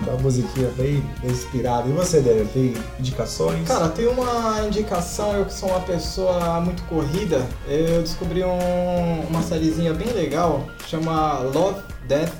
[0.00, 1.88] Uma musiquinha bem, bem inspirada.
[1.88, 3.66] E você, Daniel, tem indicações?
[3.66, 9.40] Cara, tem uma indicação, eu que sou uma pessoa muito corrida, eu descobri um- uma
[9.42, 12.32] sériezinha bem legal, chama Love, Death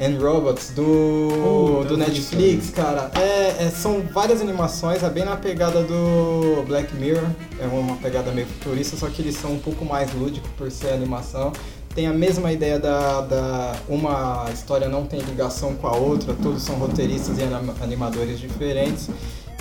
[0.00, 3.10] and Robots, do, do Netflix, cara.
[3.14, 7.24] É, é- são várias animações, é bem na pegada do Black Mirror,
[7.60, 10.90] é uma pegada meio futurista, só que eles são um pouco mais lúdicos por ser
[10.90, 11.52] animação.
[11.94, 16.62] Tem a mesma ideia da, da uma história não tem ligação com a outra, todos
[16.62, 19.08] são roteiristas e anima- animadores diferentes.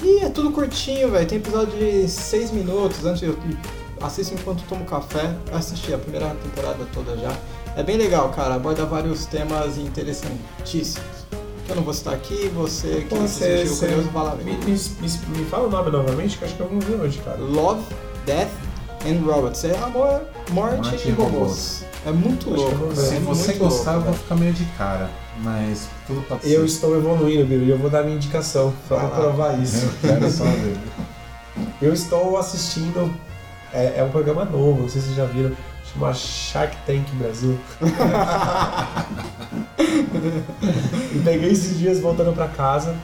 [0.03, 1.25] E é tudo curtinho, velho.
[1.25, 3.05] Tem episódio de 6 minutos.
[3.05, 3.37] Antes eu
[4.01, 5.33] assisto enquanto tomo café.
[5.49, 7.31] Eu assisti a primeira temporada toda já.
[7.75, 8.55] É bem legal, cara.
[8.55, 11.25] Aborda vários temas interessantíssimos.
[11.65, 14.43] Que eu não vou citar aqui, você que Você- você- curioso, vai lá ver.
[14.45, 16.93] Me, me, me, me fala o nome novamente, que eu acho que eu vou ver
[16.95, 17.37] hoje, cara.
[17.39, 17.81] Love,
[18.25, 18.49] Death
[19.05, 19.63] and Robots.
[19.65, 20.21] É amor,
[20.51, 21.31] morte, Morte e robôs.
[21.33, 21.85] robôs.
[22.05, 22.75] É muito Acho eu louco.
[22.77, 23.01] vou ver.
[23.01, 24.23] é Se você gostar, eu louco, vou velho.
[24.23, 25.09] ficar meio de cara.
[25.41, 26.53] Mas tudo pode ser.
[26.53, 29.85] Eu estou evoluindo, Biro, e eu vou dar minha indicação só pra provar isso.
[30.03, 30.77] Eu quero só ver.
[31.81, 33.11] Eu estou assistindo.
[33.73, 35.51] É, é um programa novo, não sei se vocês já viram.
[35.95, 37.57] Chama Shark Tank Brasil.
[41.13, 42.95] e peguei esses dias voltando pra casa.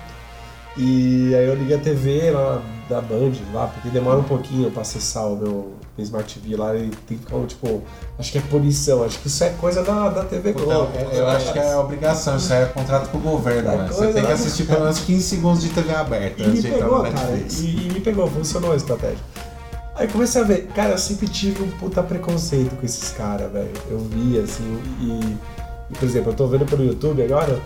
[0.77, 4.81] E aí eu liguei a TV lá da Band, lá, porque demora um pouquinho pra
[4.81, 7.83] acessar o meu, meu Smart TV lá e tem que ficar, tipo,
[8.17, 10.91] acho que é punição, acho que isso é coisa da, da TV Puta, Globo.
[10.97, 13.87] eu, eu acho que é obrigação, isso aí é contrato com o governo, É né?
[13.87, 17.35] Você tem que assistir pelo menos 15 segundos de TV aberta E me pegou, cara.
[17.35, 19.19] E, e me pegou, funcionou a estratégia.
[20.01, 23.71] Aí comecei a ver, cara, eu sempre tive um puta preconceito com esses caras, velho.
[23.87, 25.37] Eu vi, assim, e,
[25.91, 27.61] e, por exemplo, eu tô vendo pelo YouTube agora,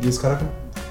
[0.00, 0.40] e os caras.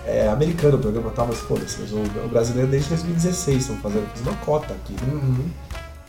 [0.06, 1.24] É americano o programa, tá?
[1.24, 4.93] Mas foda-se, o, o brasileiro desde 2016 estão fazendo, fiz uma cota aqui.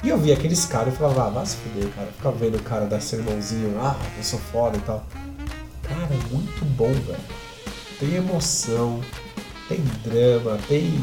[0.03, 2.09] E eu vi aqueles caras e falava, ah, vai se fuder, cara.
[2.09, 5.07] Ficava vendo o cara dar sermãozinho, ah, eu sou foda e tal.
[5.85, 7.21] Cara, é muito bom, velho.
[8.01, 9.01] Tem emoção,
[9.69, 10.99] tem drama, tem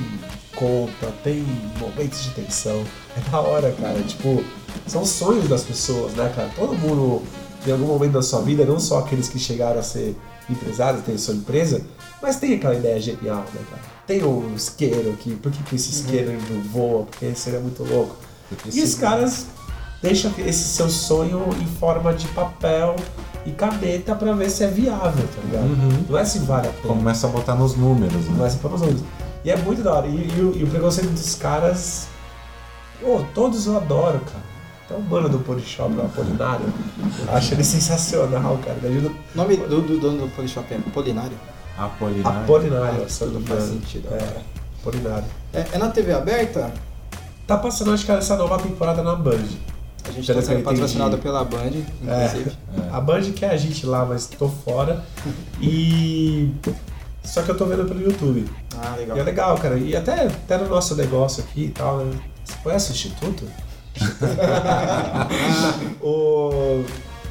[0.58, 1.46] conta, tem
[1.80, 2.84] momentos de tensão.
[3.16, 4.02] É da hora, cara.
[4.04, 4.44] Tipo,
[4.86, 6.50] são sonhos das pessoas, né, cara?
[6.56, 7.24] Todo mundo,
[7.66, 10.16] em algum momento da sua vida, não só aqueles que chegaram a ser
[10.50, 11.82] empresários, tem sua empresa,
[12.22, 13.82] mas tem aquela ideia genial, né, cara?
[14.06, 17.04] Tem o isqueiro aqui, por que, que esse isqueiro não voa?
[17.04, 18.16] Porque seria muito louco.
[18.74, 19.48] E os caras
[20.02, 22.96] deixam esse seu sonho em forma de papel
[23.46, 25.66] e caneta pra ver se é viável, tá ligado?
[25.66, 26.06] Uhum.
[26.10, 26.94] Não é se vale a pena.
[26.94, 28.46] Começa a botar nos números, né?
[28.46, 29.02] é se pôr nos olhos.
[29.48, 30.08] E é muito da hora.
[30.08, 32.10] E, e o, e o preconceito dos caras.
[33.00, 34.44] Pô, todos eu adoro, cara.
[34.84, 36.66] Até o mano do Polishop, o Apolinário.
[37.30, 38.78] Acho ele sensacional, cara.
[38.84, 39.08] Ele ajuda.
[39.10, 41.38] O nome do, do dono do Polishop é Polinário?
[41.78, 42.42] Apolinário.
[42.42, 44.42] Apolinário, Ah, tudo faz sentido É.
[44.82, 45.28] Apolinário.
[45.54, 46.70] É, é na TV aberta?
[47.46, 49.46] Tá passando, acho que essa nova temporada na Band.
[50.04, 51.72] A gente Pelo eu sendo patrocinado pela Band,
[52.02, 52.52] inclusive.
[52.92, 55.06] A Band quer a gente lá, mas tô fora.
[55.62, 56.52] E.
[57.28, 58.50] Só que eu tô vendo pelo YouTube.
[58.78, 59.18] Ah, legal.
[59.18, 59.78] E é legal, cara.
[59.78, 62.18] E até, até no nosso negócio aqui e tal, né?
[62.44, 63.44] Você conhece o Instituto?
[66.02, 66.84] o,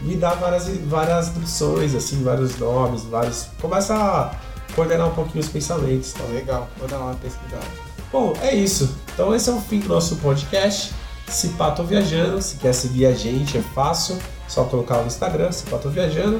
[0.02, 3.48] me dá várias, várias instruções, assim, vários nomes, vários.
[3.60, 4.34] Começa a
[4.74, 6.26] coordenar um pouquinho os pensamentos tal.
[6.28, 7.64] Legal, vou dar uma pesquisada.
[8.12, 8.96] Bom, é isso.
[9.14, 10.92] Então esse é o fim do nosso podcast.
[11.28, 12.40] Se pá, tô viajando.
[12.42, 14.18] Se quer seguir a gente, é fácil.
[14.46, 16.38] Só colocar no Instagram, se pá, tô viajando.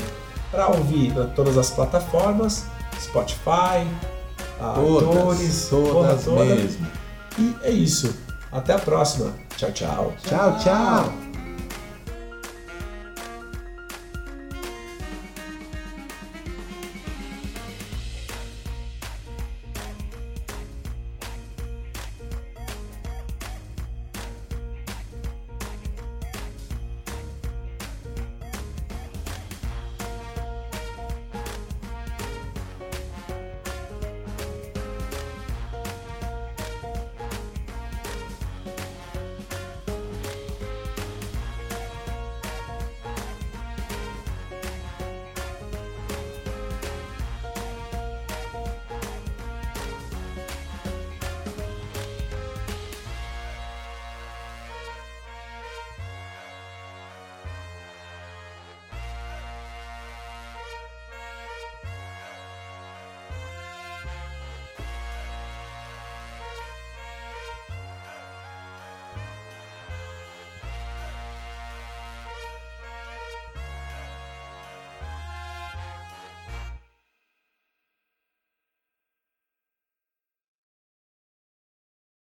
[0.50, 2.66] Pra ouvir em todas as plataformas.
[3.00, 3.86] Spotify,
[4.58, 6.44] Todas, iTunes, todas toda.
[6.44, 6.86] mesmo.
[7.38, 8.14] E é isso.
[8.50, 9.32] Até a próxima.
[9.56, 10.14] Tchau, tchau.
[10.24, 11.25] Tchau, tchau.